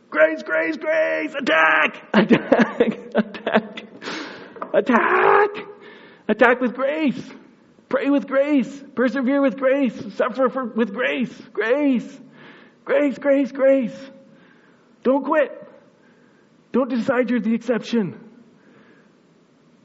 Grace, 0.09 0.43
grace, 0.43 0.77
grace! 0.77 1.35
Attack! 1.37 2.01
Attack! 2.13 3.13
Attack! 3.15 3.83
Attack! 4.73 5.49
Attack 6.29 6.61
with 6.61 6.73
grace! 6.73 7.29
Pray 7.89 8.09
with 8.09 8.25
grace! 8.25 8.83
Persevere 8.95 9.41
with 9.41 9.57
grace! 9.57 10.15
Suffer 10.15 10.47
for, 10.47 10.63
with 10.63 10.93
grace! 10.93 11.33
Grace! 11.51 12.21
Grace, 12.85 13.17
grace, 13.17 13.51
grace. 13.51 13.95
Don't 15.03 15.25
quit. 15.25 15.51
Don't 16.71 16.89
decide 16.89 17.29
you're 17.29 17.39
the 17.39 17.53
exception. 17.53 18.19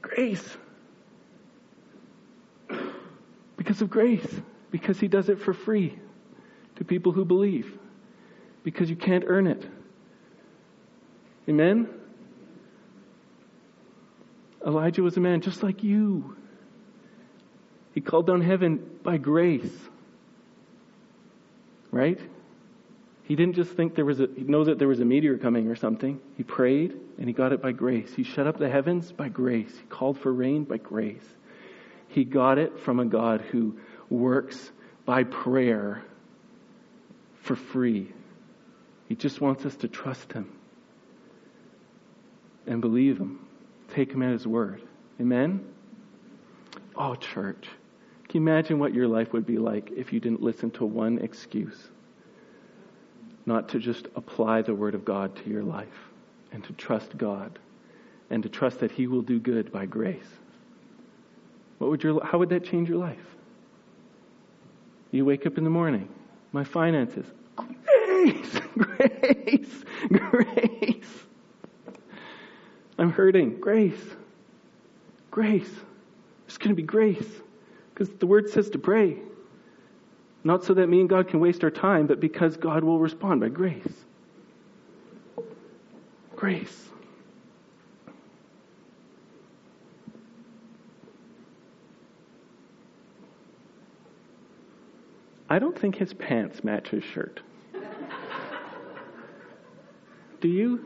Grace. 0.01 0.57
Because 3.57 3.81
of 3.81 3.89
grace. 3.89 4.27
Because 4.69 4.99
He 4.99 5.07
does 5.07 5.29
it 5.29 5.39
for 5.39 5.53
free 5.53 5.97
to 6.75 6.85
people 6.85 7.11
who 7.11 7.25
believe. 7.25 7.77
Because 8.63 8.89
you 8.89 8.95
can't 8.95 9.23
earn 9.27 9.47
it. 9.47 9.65
Amen? 11.49 11.89
Elijah 14.65 15.01
was 15.01 15.17
a 15.17 15.19
man 15.19 15.41
just 15.41 15.63
like 15.63 15.83
you. 15.83 16.37
He 17.93 18.01
called 18.01 18.27
down 18.27 18.41
heaven 18.41 18.79
by 19.03 19.17
grace. 19.17 19.71
Right? 21.91 22.19
He 23.31 23.37
didn't 23.37 23.55
just 23.55 23.71
think 23.71 23.95
there 23.95 24.03
was 24.03 24.19
a, 24.19 24.27
he 24.35 24.43
know 24.43 24.65
that 24.65 24.77
there 24.77 24.89
was 24.89 24.99
a 24.99 25.05
meteor 25.05 25.37
coming 25.37 25.69
or 25.69 25.75
something. 25.77 26.19
He 26.35 26.43
prayed 26.43 26.91
and 27.17 27.27
he 27.27 27.31
got 27.31 27.53
it 27.53 27.61
by 27.61 27.71
grace. 27.71 28.13
He 28.13 28.23
shut 28.23 28.45
up 28.45 28.59
the 28.59 28.67
heavens 28.67 29.13
by 29.13 29.29
grace. 29.29 29.71
He 29.73 29.85
called 29.87 30.19
for 30.19 30.33
rain 30.33 30.65
by 30.65 30.75
grace. 30.75 31.23
He 32.09 32.25
got 32.25 32.57
it 32.57 32.77
from 32.81 32.99
a 32.99 33.05
God 33.05 33.39
who 33.39 33.77
works 34.09 34.73
by 35.05 35.23
prayer 35.23 36.03
for 37.35 37.55
free. 37.55 38.11
He 39.07 39.15
just 39.15 39.39
wants 39.39 39.65
us 39.65 39.77
to 39.77 39.87
trust 39.87 40.33
him 40.33 40.51
and 42.67 42.81
believe 42.81 43.17
him. 43.17 43.47
Take 43.93 44.11
him 44.11 44.23
at 44.23 44.33
his 44.33 44.45
word. 44.45 44.81
Amen? 45.21 45.65
Oh, 46.97 47.15
church. 47.15 47.65
Can 48.27 48.43
you 48.43 48.49
imagine 48.49 48.77
what 48.77 48.93
your 48.93 49.07
life 49.07 49.31
would 49.31 49.45
be 49.45 49.57
like 49.57 49.89
if 49.95 50.11
you 50.11 50.19
didn't 50.19 50.41
listen 50.41 50.69
to 50.71 50.85
one 50.85 51.19
excuse? 51.19 51.91
Not 53.45 53.69
to 53.69 53.79
just 53.79 54.07
apply 54.15 54.61
the 54.61 54.75
Word 54.75 54.95
of 54.95 55.05
God 55.05 55.35
to 55.37 55.49
your 55.49 55.63
life 55.63 56.09
and 56.51 56.63
to 56.63 56.73
trust 56.73 57.17
God 57.17 57.59
and 58.29 58.43
to 58.43 58.49
trust 58.49 58.79
that 58.79 58.91
He 58.91 59.07
will 59.07 59.21
do 59.21 59.39
good 59.39 59.71
by 59.71 59.85
grace. 59.85 60.27
What 61.77 61.89
would 61.89 62.03
your, 62.03 62.23
how 62.23 62.37
would 62.37 62.49
that 62.49 62.63
change 62.63 62.89
your 62.89 62.99
life? 62.99 63.17
You 65.11 65.25
wake 65.25 65.45
up 65.45 65.57
in 65.57 65.63
the 65.63 65.69
morning. 65.69 66.07
My 66.51 66.63
finances. 66.63 67.25
Grace, 67.55 68.59
grace, 68.77 69.83
grace. 70.07 71.25
I'm 72.97 73.11
hurting. 73.11 73.59
Grace, 73.59 74.03
grace. 75.31 75.69
There's 76.45 76.57
going 76.57 76.69
to 76.69 76.75
be 76.75 76.83
grace. 76.83 77.27
Because 77.93 78.09
the 78.15 78.27
word 78.27 78.49
says 78.49 78.69
to 78.71 78.79
pray. 78.79 79.17
Not 80.43 80.63
so 80.63 80.73
that 80.73 80.87
me 80.87 80.99
and 80.99 81.09
God 81.09 81.27
can 81.27 81.39
waste 81.39 81.63
our 81.63 81.69
time, 81.69 82.07
but 82.07 82.19
because 82.19 82.57
God 82.57 82.83
will 82.83 82.99
respond 82.99 83.41
by 83.41 83.49
grace. 83.49 84.05
Grace. 86.35 86.89
I 95.51 95.59
don't 95.59 95.77
think 95.77 95.97
his 95.97 96.13
pants 96.13 96.63
match 96.63 96.87
his 96.87 97.03
shirt. 97.03 97.41
Do 100.39 100.47
you? 100.47 100.85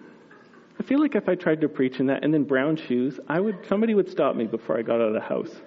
I 0.79 0.83
feel 0.83 0.99
like 0.99 1.15
if 1.15 1.29
I 1.29 1.35
tried 1.35 1.61
to 1.61 1.69
preach 1.69 1.99
in 1.99 2.07
that 2.07 2.23
and 2.23 2.33
then 2.33 2.43
brown 2.43 2.75
shoes, 2.75 3.19
I 3.29 3.39
would 3.39 3.57
somebody 3.67 3.93
would 3.93 4.09
stop 4.09 4.35
me 4.35 4.45
before 4.45 4.77
I 4.77 4.81
got 4.81 4.95
out 4.95 5.07
of 5.07 5.13
the 5.13 5.21
house. 5.21 5.61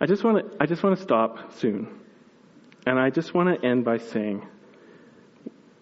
I 0.00 0.06
just 0.06 0.24
want 0.24 0.50
to 0.50 0.56
I 0.60 0.66
just 0.66 0.82
want 0.82 0.96
to 0.96 1.02
stop 1.02 1.52
soon. 1.54 2.00
And 2.86 2.98
I 2.98 3.10
just 3.10 3.34
want 3.34 3.48
to 3.48 3.66
end 3.66 3.84
by 3.84 3.98
saying 3.98 4.46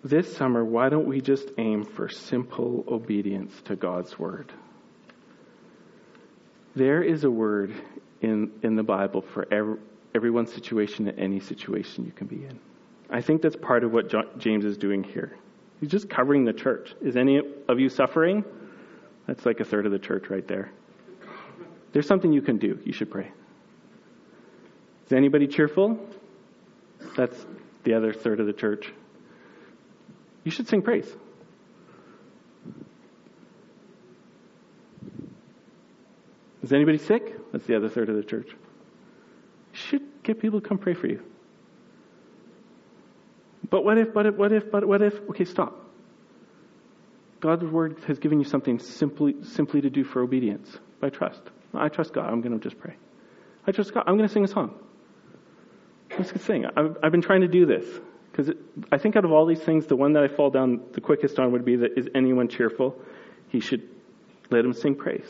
this 0.02 0.36
summer, 0.36 0.64
why 0.64 0.88
don't 0.88 1.06
we 1.06 1.20
just 1.20 1.48
aim 1.58 1.84
for 1.84 2.08
simple 2.08 2.84
obedience 2.88 3.54
to 3.66 3.76
God's 3.76 4.18
word? 4.18 4.52
There 6.74 7.02
is 7.02 7.24
a 7.24 7.30
word 7.30 7.74
in, 8.20 8.52
in 8.62 8.76
the 8.76 8.82
Bible 8.82 9.22
for 9.22 9.46
every, 9.52 9.76
everyone's 10.14 10.52
situation 10.52 11.08
any 11.18 11.40
situation 11.40 12.04
you 12.04 12.12
can 12.12 12.26
be 12.26 12.44
in. 12.44 12.58
I 13.10 13.20
think 13.20 13.42
that's 13.42 13.56
part 13.56 13.84
of 13.84 13.92
what 13.92 14.38
James 14.38 14.64
is 14.64 14.76
doing 14.76 15.02
here. 15.02 15.36
He's 15.80 15.90
just 15.90 16.08
covering 16.10 16.44
the 16.44 16.52
church. 16.52 16.94
Is 17.00 17.16
any 17.16 17.40
of 17.68 17.80
you 17.80 17.88
suffering? 17.88 18.44
That's 19.26 19.46
like 19.46 19.60
a 19.60 19.64
third 19.64 19.86
of 19.86 19.92
the 19.92 19.98
church 19.98 20.30
right 20.30 20.46
there. 20.46 20.70
There's 21.92 22.06
something 22.06 22.32
you 22.32 22.42
can 22.42 22.58
do. 22.58 22.78
You 22.84 22.92
should 22.92 23.10
pray. 23.10 23.30
Is 25.08 25.14
anybody 25.14 25.46
cheerful? 25.46 25.98
That's 27.16 27.46
the 27.84 27.94
other 27.94 28.12
third 28.12 28.40
of 28.40 28.46
the 28.46 28.52
church. 28.52 28.92
You 30.44 30.50
should 30.50 30.68
sing 30.68 30.82
praise. 30.82 31.10
Is 36.62 36.74
anybody 36.74 36.98
sick? 36.98 37.22
That's 37.52 37.64
the 37.64 37.74
other 37.74 37.88
third 37.88 38.10
of 38.10 38.16
the 38.16 38.22
church. 38.22 38.48
You 38.48 39.78
should 39.78 40.22
get 40.22 40.42
people 40.42 40.60
to 40.60 40.68
come 40.68 40.76
pray 40.76 40.92
for 40.92 41.06
you. 41.06 41.22
But 43.70 43.82
what 43.82 43.96
if, 43.96 44.12
but 44.12 44.26
if, 44.26 44.34
what 44.34 44.52
if, 44.52 44.70
but 44.70 44.86
what 44.86 45.00
if? 45.00 45.14
Okay, 45.30 45.46
stop. 45.46 45.86
God's 47.40 47.64
word 47.64 47.96
has 48.06 48.18
given 48.18 48.40
you 48.40 48.44
something 48.44 48.78
simply, 48.78 49.36
simply 49.42 49.80
to 49.80 49.88
do 49.88 50.04
for 50.04 50.20
obedience 50.20 50.68
by 51.00 51.08
trust. 51.08 51.40
I 51.72 51.88
trust 51.88 52.12
God. 52.12 52.28
I'm 52.28 52.42
going 52.42 52.58
to 52.58 52.62
just 52.62 52.78
pray. 52.78 52.96
I 53.66 53.72
trust 53.72 53.94
God. 53.94 54.04
I'm 54.06 54.18
going 54.18 54.28
to 54.28 54.32
sing 54.34 54.44
a 54.44 54.48
song. 54.48 54.78
Let's 56.18 56.44
sing. 56.44 56.66
I've, 56.76 56.96
I've 57.02 57.12
been 57.12 57.22
trying 57.22 57.42
to 57.42 57.48
do 57.48 57.64
this 57.64 57.84
because 58.30 58.52
I 58.90 58.98
think 58.98 59.16
out 59.16 59.24
of 59.24 59.32
all 59.32 59.46
these 59.46 59.60
things, 59.60 59.86
the 59.86 59.96
one 59.96 60.12
that 60.14 60.22
I 60.22 60.28
fall 60.28 60.50
down 60.50 60.80
the 60.92 61.00
quickest 61.00 61.38
on 61.38 61.52
would 61.52 61.64
be 61.64 61.76
that 61.76 61.98
is 61.98 62.08
anyone 62.14 62.48
cheerful? 62.48 62.96
He 63.48 63.60
should 63.60 63.88
let 64.50 64.64
him 64.64 64.72
sing 64.72 64.94
praise. 64.94 65.26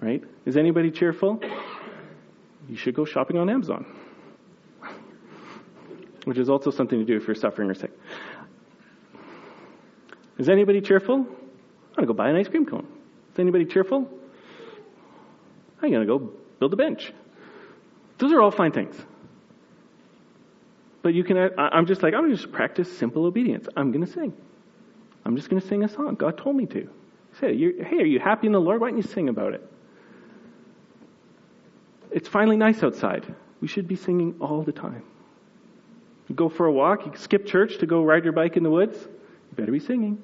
Right? 0.00 0.22
Is 0.46 0.56
anybody 0.56 0.90
cheerful? 0.90 1.40
You 2.68 2.76
should 2.76 2.94
go 2.94 3.04
shopping 3.04 3.38
on 3.38 3.48
Amazon. 3.48 3.86
Which 6.24 6.38
is 6.38 6.48
also 6.48 6.70
something 6.70 6.98
to 6.98 7.04
do 7.04 7.16
if 7.16 7.26
you're 7.26 7.34
suffering 7.34 7.70
or 7.70 7.74
sick. 7.74 7.90
Is 10.38 10.48
anybody 10.48 10.80
cheerful? 10.80 11.16
I'm 11.16 11.24
going 11.24 11.36
to 11.98 12.06
go 12.06 12.14
buy 12.14 12.30
an 12.30 12.36
ice 12.36 12.48
cream 12.48 12.66
cone. 12.66 12.86
Is 13.32 13.38
anybody 13.38 13.64
cheerful? 13.64 14.08
I'm 15.82 15.90
going 15.90 16.06
to 16.06 16.06
go 16.06 16.32
build 16.58 16.72
a 16.72 16.76
bench. 16.76 17.12
Those 18.22 18.30
are 18.30 18.40
all 18.40 18.52
fine 18.52 18.70
things. 18.70 18.94
But 21.02 21.12
you 21.12 21.24
can, 21.24 21.50
I'm 21.58 21.86
just 21.86 22.04
like, 22.04 22.14
I'm 22.14 22.20
going 22.20 22.30
to 22.30 22.36
just 22.36 22.52
practice 22.52 22.96
simple 22.96 23.24
obedience. 23.24 23.66
I'm 23.76 23.90
going 23.90 24.06
to 24.06 24.12
sing. 24.12 24.32
I'm 25.24 25.34
just 25.34 25.50
going 25.50 25.60
to 25.60 25.66
sing 25.66 25.82
a 25.82 25.88
song. 25.88 26.14
God 26.14 26.38
told 26.38 26.54
me 26.54 26.66
to. 26.66 26.88
Say, 27.40 27.56
Hey, 27.56 27.96
are 27.96 28.04
you 28.04 28.20
happy 28.20 28.46
in 28.46 28.52
the 28.52 28.60
Lord? 28.60 28.80
Why 28.80 28.90
don't 28.90 28.96
you 28.96 29.02
sing 29.02 29.28
about 29.28 29.54
it? 29.54 29.68
It's 32.12 32.28
finally 32.28 32.56
nice 32.56 32.84
outside. 32.84 33.26
We 33.60 33.66
should 33.66 33.88
be 33.88 33.96
singing 33.96 34.36
all 34.40 34.62
the 34.62 34.70
time. 34.70 35.02
You 36.28 36.36
go 36.36 36.48
for 36.48 36.66
a 36.66 36.72
walk, 36.72 37.04
you 37.04 37.12
skip 37.16 37.44
church 37.44 37.78
to 37.78 37.86
go 37.86 38.04
ride 38.04 38.22
your 38.22 38.34
bike 38.34 38.56
in 38.56 38.62
the 38.62 38.70
woods, 38.70 38.98
you 39.00 39.56
better 39.56 39.72
be 39.72 39.80
singing. 39.80 40.22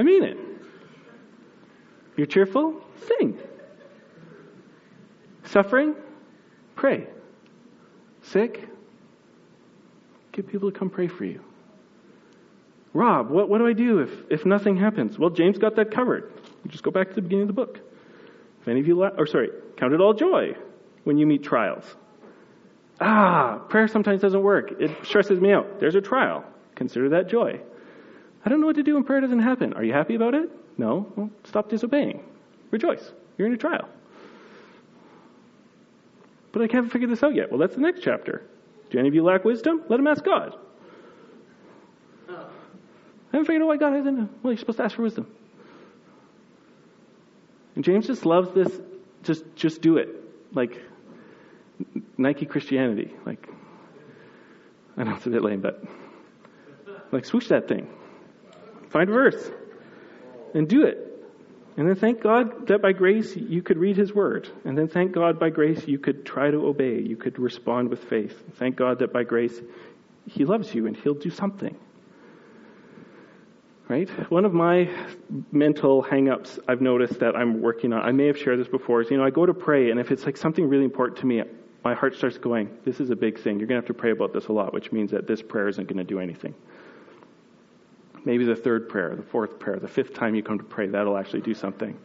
I 0.00 0.02
mean 0.02 0.24
it. 0.24 0.38
You're 2.16 2.26
cheerful? 2.26 2.82
Sing. 3.06 3.38
Suffering? 5.44 5.94
Pray. 6.74 7.06
Sick? 8.22 8.66
Get 10.32 10.48
people 10.48 10.72
to 10.72 10.78
come 10.78 10.88
pray 10.88 11.06
for 11.06 11.26
you. 11.26 11.42
Rob, 12.94 13.28
what, 13.28 13.50
what 13.50 13.58
do 13.58 13.66
I 13.66 13.74
do 13.74 13.98
if, 13.98 14.10
if 14.30 14.46
nothing 14.46 14.74
happens? 14.74 15.18
Well, 15.18 15.28
James 15.28 15.58
got 15.58 15.76
that 15.76 15.90
covered. 15.90 16.32
You 16.64 16.70
just 16.70 16.82
go 16.82 16.90
back 16.90 17.10
to 17.10 17.14
the 17.14 17.20
beginning 17.20 17.42
of 17.42 17.48
the 17.48 17.52
book. 17.52 17.78
If 18.62 18.68
any 18.68 18.80
of 18.80 18.88
you, 18.88 18.94
la- 18.94 19.12
or 19.18 19.26
sorry, 19.26 19.50
count 19.76 19.92
it 19.92 20.00
all 20.00 20.14
joy 20.14 20.56
when 21.04 21.18
you 21.18 21.26
meet 21.26 21.42
trials. 21.42 21.84
Ah, 23.02 23.58
prayer 23.68 23.86
sometimes 23.86 24.22
doesn't 24.22 24.42
work. 24.42 24.80
It 24.80 24.92
stresses 25.04 25.42
me 25.42 25.52
out. 25.52 25.78
There's 25.78 25.94
a 25.94 26.00
trial. 26.00 26.42
Consider 26.74 27.10
that 27.10 27.28
joy. 27.28 27.60
I 28.44 28.48
don't 28.48 28.60
know 28.60 28.66
what 28.66 28.76
to 28.76 28.82
do 28.82 28.94
when 28.94 29.04
prayer 29.04 29.20
doesn't 29.20 29.40
happen. 29.40 29.74
Are 29.74 29.84
you 29.84 29.92
happy 29.92 30.14
about 30.14 30.34
it? 30.34 30.50
No? 30.78 31.12
Well, 31.14 31.30
stop 31.44 31.68
disobeying. 31.68 32.22
Rejoice. 32.70 33.12
You're 33.36 33.48
in 33.48 33.54
a 33.54 33.58
trial. 33.58 33.88
But 36.52 36.62
I 36.62 36.68
haven't 36.72 36.90
figured 36.90 37.10
this 37.10 37.22
out 37.22 37.34
yet. 37.34 37.50
Well, 37.50 37.58
that's 37.58 37.74
the 37.74 37.80
next 37.80 38.00
chapter. 38.02 38.42
Do 38.90 38.98
any 38.98 39.08
of 39.08 39.14
you 39.14 39.22
lack 39.22 39.44
wisdom? 39.44 39.82
Let 39.88 40.00
him 40.00 40.06
ask 40.06 40.24
God. 40.24 40.56
I 42.28 43.36
haven't 43.36 43.46
figured 43.46 43.62
out 43.62 43.68
why 43.68 43.76
God 43.76 43.92
hasn't. 43.92 44.18
Well, 44.42 44.52
you're 44.52 44.58
supposed 44.58 44.78
to 44.78 44.84
ask 44.84 44.96
for 44.96 45.02
wisdom. 45.02 45.26
And 47.76 47.84
James 47.84 48.06
just 48.06 48.26
loves 48.26 48.52
this. 48.52 48.80
Just, 49.22 49.44
just 49.54 49.80
do 49.82 49.98
it. 49.98 50.08
Like 50.52 50.80
Nike 52.18 52.46
Christianity. 52.46 53.12
Like, 53.24 53.48
I 54.96 55.04
know 55.04 55.14
it's 55.14 55.26
a 55.26 55.30
bit 55.30 55.42
lame, 55.42 55.60
but 55.60 55.84
like 57.12 57.24
swoosh 57.24 57.48
that 57.48 57.68
thing. 57.68 57.88
Find 58.90 59.08
a 59.08 59.12
verse 59.12 59.50
and 60.54 60.68
do 60.68 60.84
it. 60.84 61.06
And 61.76 61.88
then 61.88 61.96
thank 61.96 62.20
God 62.20 62.66
that 62.66 62.82
by 62.82 62.92
grace 62.92 63.34
you 63.36 63.62
could 63.62 63.78
read 63.78 63.96
His 63.96 64.12
Word. 64.12 64.48
And 64.64 64.76
then 64.76 64.88
thank 64.88 65.12
God 65.12 65.38
by 65.38 65.50
grace 65.50 65.86
you 65.86 65.98
could 65.98 66.26
try 66.26 66.50
to 66.50 66.66
obey. 66.66 67.00
You 67.00 67.16
could 67.16 67.38
respond 67.38 67.88
with 67.88 68.04
faith. 68.04 68.34
Thank 68.56 68.76
God 68.76 68.98
that 68.98 69.12
by 69.12 69.22
grace 69.22 69.58
He 70.26 70.44
loves 70.44 70.74
you 70.74 70.86
and 70.86 70.96
He'll 70.96 71.14
do 71.14 71.30
something. 71.30 71.76
Right? 73.88 74.08
One 74.30 74.44
of 74.44 74.52
my 74.52 74.88
mental 75.50 76.02
hangups 76.02 76.58
I've 76.68 76.80
noticed 76.80 77.20
that 77.20 77.34
I'm 77.34 77.60
working 77.60 77.92
on, 77.92 78.02
I 78.02 78.12
may 78.12 78.26
have 78.26 78.38
shared 78.38 78.60
this 78.60 78.68
before, 78.68 79.00
is 79.00 79.10
you 79.10 79.16
know, 79.16 79.24
I 79.24 79.30
go 79.30 79.46
to 79.46 79.54
pray, 79.54 79.90
and 79.90 79.98
if 79.98 80.12
it's 80.12 80.24
like 80.24 80.36
something 80.36 80.68
really 80.68 80.84
important 80.84 81.18
to 81.20 81.26
me, 81.26 81.42
my 81.82 81.94
heart 81.94 82.14
starts 82.14 82.38
going, 82.38 82.70
This 82.84 83.00
is 83.00 83.10
a 83.10 83.16
big 83.16 83.40
thing. 83.40 83.58
You're 83.58 83.66
going 83.66 83.80
to 83.80 83.86
have 83.86 83.96
to 83.96 84.00
pray 84.00 84.10
about 84.10 84.32
this 84.32 84.46
a 84.46 84.52
lot, 84.52 84.72
which 84.72 84.92
means 84.92 85.10
that 85.12 85.26
this 85.26 85.42
prayer 85.42 85.66
isn't 85.66 85.88
going 85.88 85.98
to 85.98 86.04
do 86.04 86.20
anything. 86.20 86.54
Maybe 88.24 88.44
the 88.44 88.56
third 88.56 88.88
prayer, 88.88 89.14
the 89.16 89.22
fourth 89.22 89.58
prayer, 89.58 89.78
the 89.78 89.88
fifth 89.88 90.14
time 90.14 90.34
you 90.34 90.42
come 90.42 90.58
to 90.58 90.64
pray, 90.64 90.86
that'll 90.86 91.16
actually 91.16 91.40
do 91.40 91.54
something. 91.54 91.98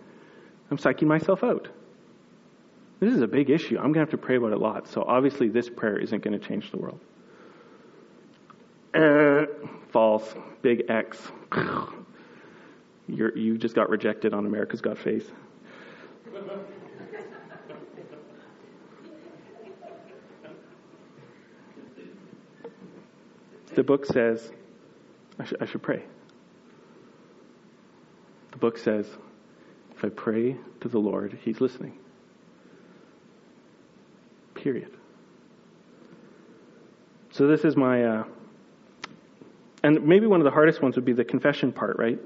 I'm 0.71 0.77
psyching 0.77 1.07
myself 1.07 1.43
out. 1.43 1.67
This 2.99 3.13
is 3.13 3.21
a 3.21 3.27
big 3.27 3.49
issue. 3.49 3.75
I'm 3.75 3.91
going 3.91 3.95
to 3.95 3.99
have 3.99 4.09
to 4.11 4.17
pray 4.17 4.37
about 4.37 4.51
it 4.51 4.55
a 4.55 4.59
lot. 4.59 4.87
So 4.87 5.03
obviously, 5.03 5.49
this 5.49 5.69
prayer 5.69 5.97
isn't 5.97 6.23
going 6.23 6.39
to 6.39 6.47
change 6.47 6.71
the 6.71 6.77
world. 6.77 6.99
Uh, 8.93 9.45
false. 9.91 10.33
Big 10.61 10.85
X. 10.89 11.19
You're, 13.07 13.37
you 13.37 13.57
just 13.57 13.75
got 13.75 13.89
rejected 13.89 14.33
on 14.33 14.45
America's 14.45 14.81
Got 14.81 14.97
Faith. 14.97 15.31
the 23.75 23.83
book 23.83 24.05
says 24.05 24.51
I, 25.39 25.45
sh- 25.45 25.53
I 25.59 25.65
should 25.65 25.81
pray. 25.81 26.03
The 28.51 28.57
book 28.57 28.77
says, 28.77 29.07
If 29.95 30.05
I 30.05 30.09
pray 30.09 30.55
to 30.81 30.87
the 30.87 30.99
Lord, 30.99 31.37
He's 31.43 31.59
listening. 31.61 31.97
Period. 34.53 34.91
So 37.31 37.47
this 37.47 37.65
is 37.65 37.75
my, 37.75 38.03
uh, 38.03 38.23
and 39.83 40.07
maybe 40.07 40.25
one 40.25 40.39
of 40.39 40.45
the 40.45 40.51
hardest 40.51 40.81
ones 40.81 40.95
would 40.95 41.05
be 41.05 41.13
the 41.13 41.25
confession 41.25 41.73
part, 41.73 41.97
right? 41.99 42.17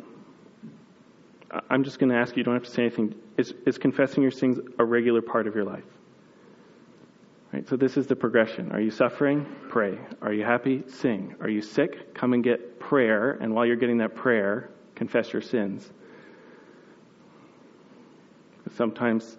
I'm 1.70 1.84
just 1.84 1.98
going 2.00 2.12
to 2.12 2.16
ask 2.16 2.36
you, 2.36 2.42
you 2.42 2.44
don't 2.44 2.54
have 2.54 2.64
to 2.64 2.70
say 2.70 2.84
anything. 2.84 3.16
Is, 3.36 3.54
is 3.66 3.78
confessing 3.78 4.22
your 4.22 4.32
sins 4.32 4.60
a 4.78 4.86
regular 4.86 5.22
part 5.22 5.48
of 5.48 5.56
your 5.56 5.66
life? 5.66 5.84
Right, 7.52 7.68
so 7.68 7.76
this 7.76 7.98
is 7.98 8.06
the 8.06 8.16
progression. 8.16 8.72
Are 8.72 8.80
you 8.80 8.92
suffering? 8.92 9.48
Pray. 9.70 9.98
Are 10.22 10.32
you 10.32 10.46
happy? 10.46 10.84
Sing. 10.88 11.36
Are 11.42 11.50
you 11.50 11.64
sick? 11.64 12.14
Come 12.14 12.34
and 12.34 12.44
get 12.44 12.79
prayer. 12.90 13.38
And 13.40 13.54
while 13.54 13.68
you're 13.68 13.76
getting 13.76 14.00
that 14.00 14.16
prayer, 14.16 14.72
confess 14.96 15.32
your 15.32 15.44
sins. 15.44 15.88
Sometimes 18.76 19.38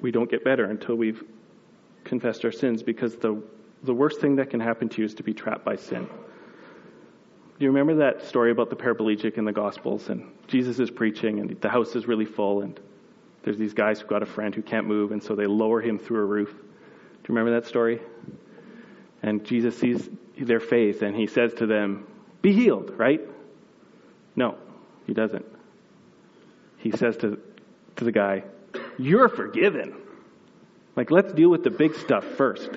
we 0.00 0.10
don't 0.10 0.30
get 0.30 0.44
better 0.44 0.64
until 0.64 0.94
we've 0.94 1.22
confessed 2.04 2.46
our 2.46 2.52
sins 2.52 2.82
because 2.82 3.16
the, 3.16 3.42
the 3.82 3.92
worst 3.92 4.20
thing 4.22 4.36
that 4.36 4.48
can 4.48 4.60
happen 4.60 4.88
to 4.88 5.02
you 5.02 5.04
is 5.04 5.14
to 5.14 5.22
be 5.22 5.34
trapped 5.34 5.62
by 5.62 5.76
sin. 5.76 6.06
Do 7.58 7.64
you 7.64 7.70
remember 7.70 7.96
that 7.96 8.24
story 8.24 8.50
about 8.50 8.70
the 8.70 8.76
paraplegic 8.76 9.36
in 9.36 9.44
the 9.44 9.52
Gospels? 9.52 10.08
And 10.08 10.32
Jesus 10.46 10.78
is 10.78 10.90
preaching, 10.90 11.40
and 11.40 11.60
the 11.60 11.68
house 11.68 11.94
is 11.96 12.06
really 12.06 12.24
full, 12.24 12.62
and 12.62 12.80
there's 13.42 13.58
these 13.58 13.74
guys 13.74 14.00
who've 14.00 14.08
got 14.08 14.22
a 14.22 14.26
friend 14.26 14.54
who 14.54 14.62
can't 14.62 14.86
move, 14.86 15.12
and 15.12 15.22
so 15.22 15.34
they 15.34 15.46
lower 15.46 15.82
him 15.82 15.98
through 15.98 16.20
a 16.20 16.24
roof. 16.24 16.50
Do 16.50 16.56
you 16.56 17.34
remember 17.34 17.60
that 17.60 17.66
story? 17.66 18.00
And 19.22 19.44
Jesus 19.44 19.76
sees 19.76 20.08
their 20.38 20.60
faith 20.60 21.02
and 21.02 21.14
he 21.16 21.26
says 21.26 21.52
to 21.54 21.66
them, 21.66 22.06
Be 22.42 22.52
healed, 22.52 22.92
right? 22.96 23.20
No, 24.36 24.56
he 25.06 25.14
doesn't. 25.14 25.44
He 26.78 26.92
says 26.92 27.16
to, 27.18 27.38
to 27.96 28.04
the 28.04 28.12
guy, 28.12 28.44
You're 28.98 29.28
forgiven. 29.28 29.94
Like, 30.96 31.10
let's 31.10 31.32
deal 31.32 31.50
with 31.50 31.62
the 31.62 31.70
big 31.70 31.94
stuff 31.94 32.24
first. 32.36 32.70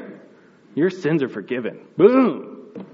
Your 0.75 0.89
sins 0.89 1.23
are 1.23 1.29
forgiven. 1.29 1.81
Boom! 1.97 2.85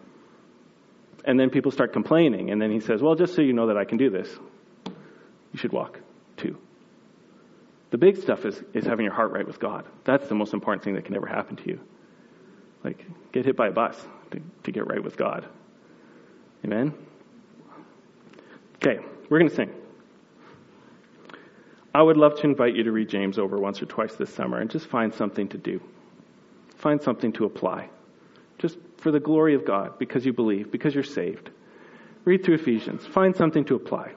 And 1.26 1.40
then 1.40 1.50
people 1.50 1.72
start 1.72 1.92
complaining. 1.92 2.52
And 2.52 2.62
then 2.62 2.72
he 2.72 2.80
says, 2.80 3.02
Well, 3.02 3.16
just 3.16 3.36
so 3.36 3.42
you 3.42 3.54
know 3.54 3.68
that 3.68 3.78
I 3.78 3.86
can 3.86 3.98
do 3.98 4.10
this, 4.10 4.30
you 4.86 5.60
should 5.60 5.74
walk 5.74 6.00
too. 6.38 6.58
The 7.90 7.98
big 7.98 8.18
stuff 8.18 8.46
is, 8.46 8.62
is 8.74 8.86
having 8.86 9.06
your 9.06 9.14
heart 9.14 9.32
right 9.32 9.48
with 9.48 9.60
God. 9.60 9.86
That's 10.04 10.28
the 10.28 10.36
most 10.36 10.54
important 10.54 10.84
thing 10.84 10.96
that 10.96 11.06
can 11.06 11.16
ever 11.16 11.28
happen 11.28 11.56
to 11.58 11.68
you. 11.68 11.80
Like, 12.84 13.06
get 13.32 13.46
hit 13.46 13.56
by 13.56 13.68
a 13.68 13.72
bus 13.72 13.98
to, 14.32 14.42
to 14.64 14.72
get 14.72 14.88
right 14.88 15.04
with 15.04 15.16
God. 15.18 15.48
Amen? 16.66 16.94
Okay, 18.76 19.00
we're 19.30 19.40
going 19.40 19.50
to 19.50 19.56
sing. 19.56 19.74
I 21.94 22.02
would 22.02 22.18
love 22.18 22.40
to 22.42 22.44
invite 22.44 22.76
you 22.76 22.84
to 22.84 22.92
read 22.92 23.10
James 23.10 23.40
over 23.40 23.58
once 23.58 23.82
or 23.82 23.86
twice 23.86 24.16
this 24.16 24.34
summer 24.34 24.60
and 24.60 24.70
just 24.70 24.88
find 24.88 25.14
something 25.14 25.48
to 25.50 25.58
do. 25.58 25.82
Find 26.76 27.02
something 27.02 27.34
to 27.34 27.46
apply. 27.46 27.90
Just 28.60 28.78
for 28.98 29.12
the 29.12 29.20
glory 29.20 29.56
of 29.56 29.66
God, 29.66 29.98
because 29.98 30.26
you 30.26 30.34
believe, 30.34 30.72
because 30.72 30.94
you're 30.94 31.04
saved. 31.04 31.50
Read 32.24 32.44
through 32.44 32.56
Ephesians. 32.56 33.06
Find 33.06 33.36
something 33.36 33.66
to 33.66 33.76
apply. 33.76 34.12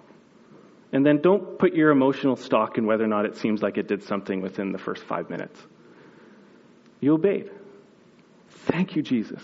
And 0.92 1.06
then 1.06 1.20
don't 1.22 1.58
put 1.58 1.74
your 1.74 1.90
emotional 1.90 2.36
stock 2.36 2.76
in 2.76 2.84
whether 2.84 3.04
or 3.04 3.08
not 3.08 3.24
it 3.24 3.36
seems 3.36 3.62
like 3.62 3.78
it 3.78 3.86
did 3.86 4.02
something 4.02 4.40
within 4.40 4.72
the 4.72 4.78
first 4.78 5.04
five 5.04 5.30
minutes. 5.30 5.58
You 7.00 7.14
obeyed. 7.14 7.50
Thank 8.48 8.96
you, 8.96 9.02
Jesus. 9.02 9.42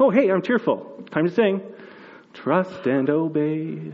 Oh, 0.00 0.10
hey, 0.10 0.30
I'm 0.30 0.42
tearful. 0.42 1.04
Time 1.10 1.28
to 1.28 1.34
sing. 1.34 1.60
Trust 2.36 2.86
and 2.86 3.10
obey. 3.10 3.92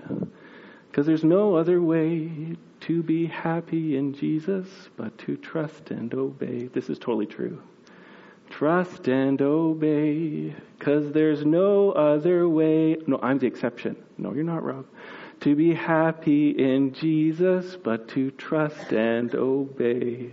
Because 0.90 1.07
there's 1.07 1.24
no 1.24 1.57
other 1.57 1.81
way 1.81 2.57
to 2.81 3.02
be 3.02 3.26
happy 3.26 3.96
in 3.96 4.12
Jesus 4.12 4.68
but 4.96 5.16
to 5.18 5.37
trust 5.37 5.90
and 5.90 6.12
obey. 6.12 6.66
This 6.66 6.90
is 6.90 6.98
totally 6.98 7.26
true. 7.26 7.62
Trust 8.50 9.09
and 9.09 9.40
obey. 9.40 10.55
Because 10.78 11.12
there's 11.12 11.44
no 11.46 11.92
other 11.92 12.48
way. 12.48 12.98
No, 13.07 13.18
I'm 13.22 13.38
the 13.38 13.46
exception. 13.46 13.96
No, 14.18 14.35
you're 14.35 14.44
not, 14.44 14.62
Rob 14.62 14.85
to 15.42 15.57
be 15.57 15.74
happy 15.74 16.50
in 16.50 16.92
Jesus, 16.92 17.76
but 17.83 18.09
to 18.09 18.31
trust 18.31 18.92
and 18.92 19.35
obey. 19.35 20.31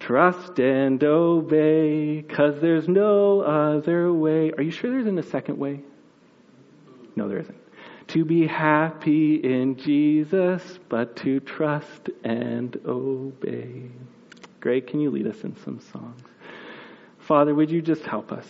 Trust 0.00 0.58
and 0.58 1.02
obey, 1.04 2.24
cause 2.28 2.60
there's 2.60 2.88
no 2.88 3.40
other 3.42 4.12
way. 4.12 4.50
Are 4.52 4.62
you 4.62 4.72
sure 4.72 4.90
there 4.90 5.00
isn't 5.00 5.18
a 5.18 5.22
second 5.22 5.58
way? 5.58 5.82
No, 7.18 7.28
there 7.28 7.40
isn't. 7.40 7.58
To 8.08 8.24
be 8.24 8.46
happy 8.46 9.34
in 9.34 9.76
Jesus, 9.76 10.78
but 10.88 11.16
to 11.16 11.40
trust 11.40 12.10
and 12.22 12.80
obey. 12.86 13.90
Greg, 14.60 14.86
can 14.86 15.00
you 15.00 15.10
lead 15.10 15.26
us 15.26 15.42
in 15.42 15.56
some 15.64 15.80
songs? 15.80 16.22
Father, 17.18 17.56
would 17.56 17.72
you 17.72 17.82
just 17.82 18.04
help 18.04 18.30
us? 18.30 18.46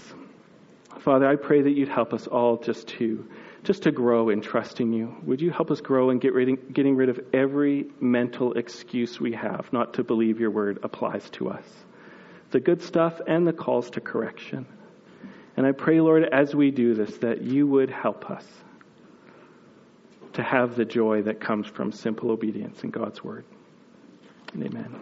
Father, 1.01 1.27
I 1.27 1.37
pray 1.37 1.63
that 1.63 1.71
you'd 1.71 1.89
help 1.89 2.13
us 2.13 2.27
all 2.27 2.59
just 2.59 2.89
to 2.89 3.27
just 3.65 3.85
to 3.85 3.91
grow 3.91 4.29
in 4.29 4.43
trusting 4.43 4.93
you. 4.93 5.17
Would 5.25 5.41
you 5.41 5.51
help 5.51 5.71
us 5.71 5.81
grow 5.81 6.11
in 6.11 6.19
get 6.19 6.35
rid, 6.35 6.73
getting 6.75 6.95
rid 6.95 7.09
of 7.09 7.19
every 7.33 7.87
mental 8.01 8.53
excuse 8.53 9.19
we 9.19 9.33
have 9.33 9.73
not 9.73 9.95
to 9.95 10.05
believe 10.05 10.39
your 10.39 10.51
word 10.51 10.79
applies 10.83 11.29
to 11.31 11.49
us? 11.49 11.65
The 12.51 12.61
good 12.61 12.83
stuff 12.83 13.19
and 13.27 13.47
the 13.47 13.53
calls 13.55 13.91
to 13.91 14.01
correction. 14.01 14.67
And 15.59 15.67
I 15.67 15.73
pray, 15.73 16.01
Lord, 16.01 16.23
as 16.23 16.55
we 16.55 16.71
do 16.71 16.95
this, 16.95 17.17
that 17.17 17.43
you 17.43 17.67
would 17.67 17.91
help 17.91 18.31
us 18.31 18.47
to 20.35 20.43
have 20.45 20.77
the 20.77 20.85
joy 20.85 21.23
that 21.23 21.41
comes 21.41 21.67
from 21.67 21.91
simple 21.91 22.31
obedience 22.31 22.85
in 22.85 22.91
God's 22.91 23.25
word. 23.25 23.45
amen. 24.55 24.95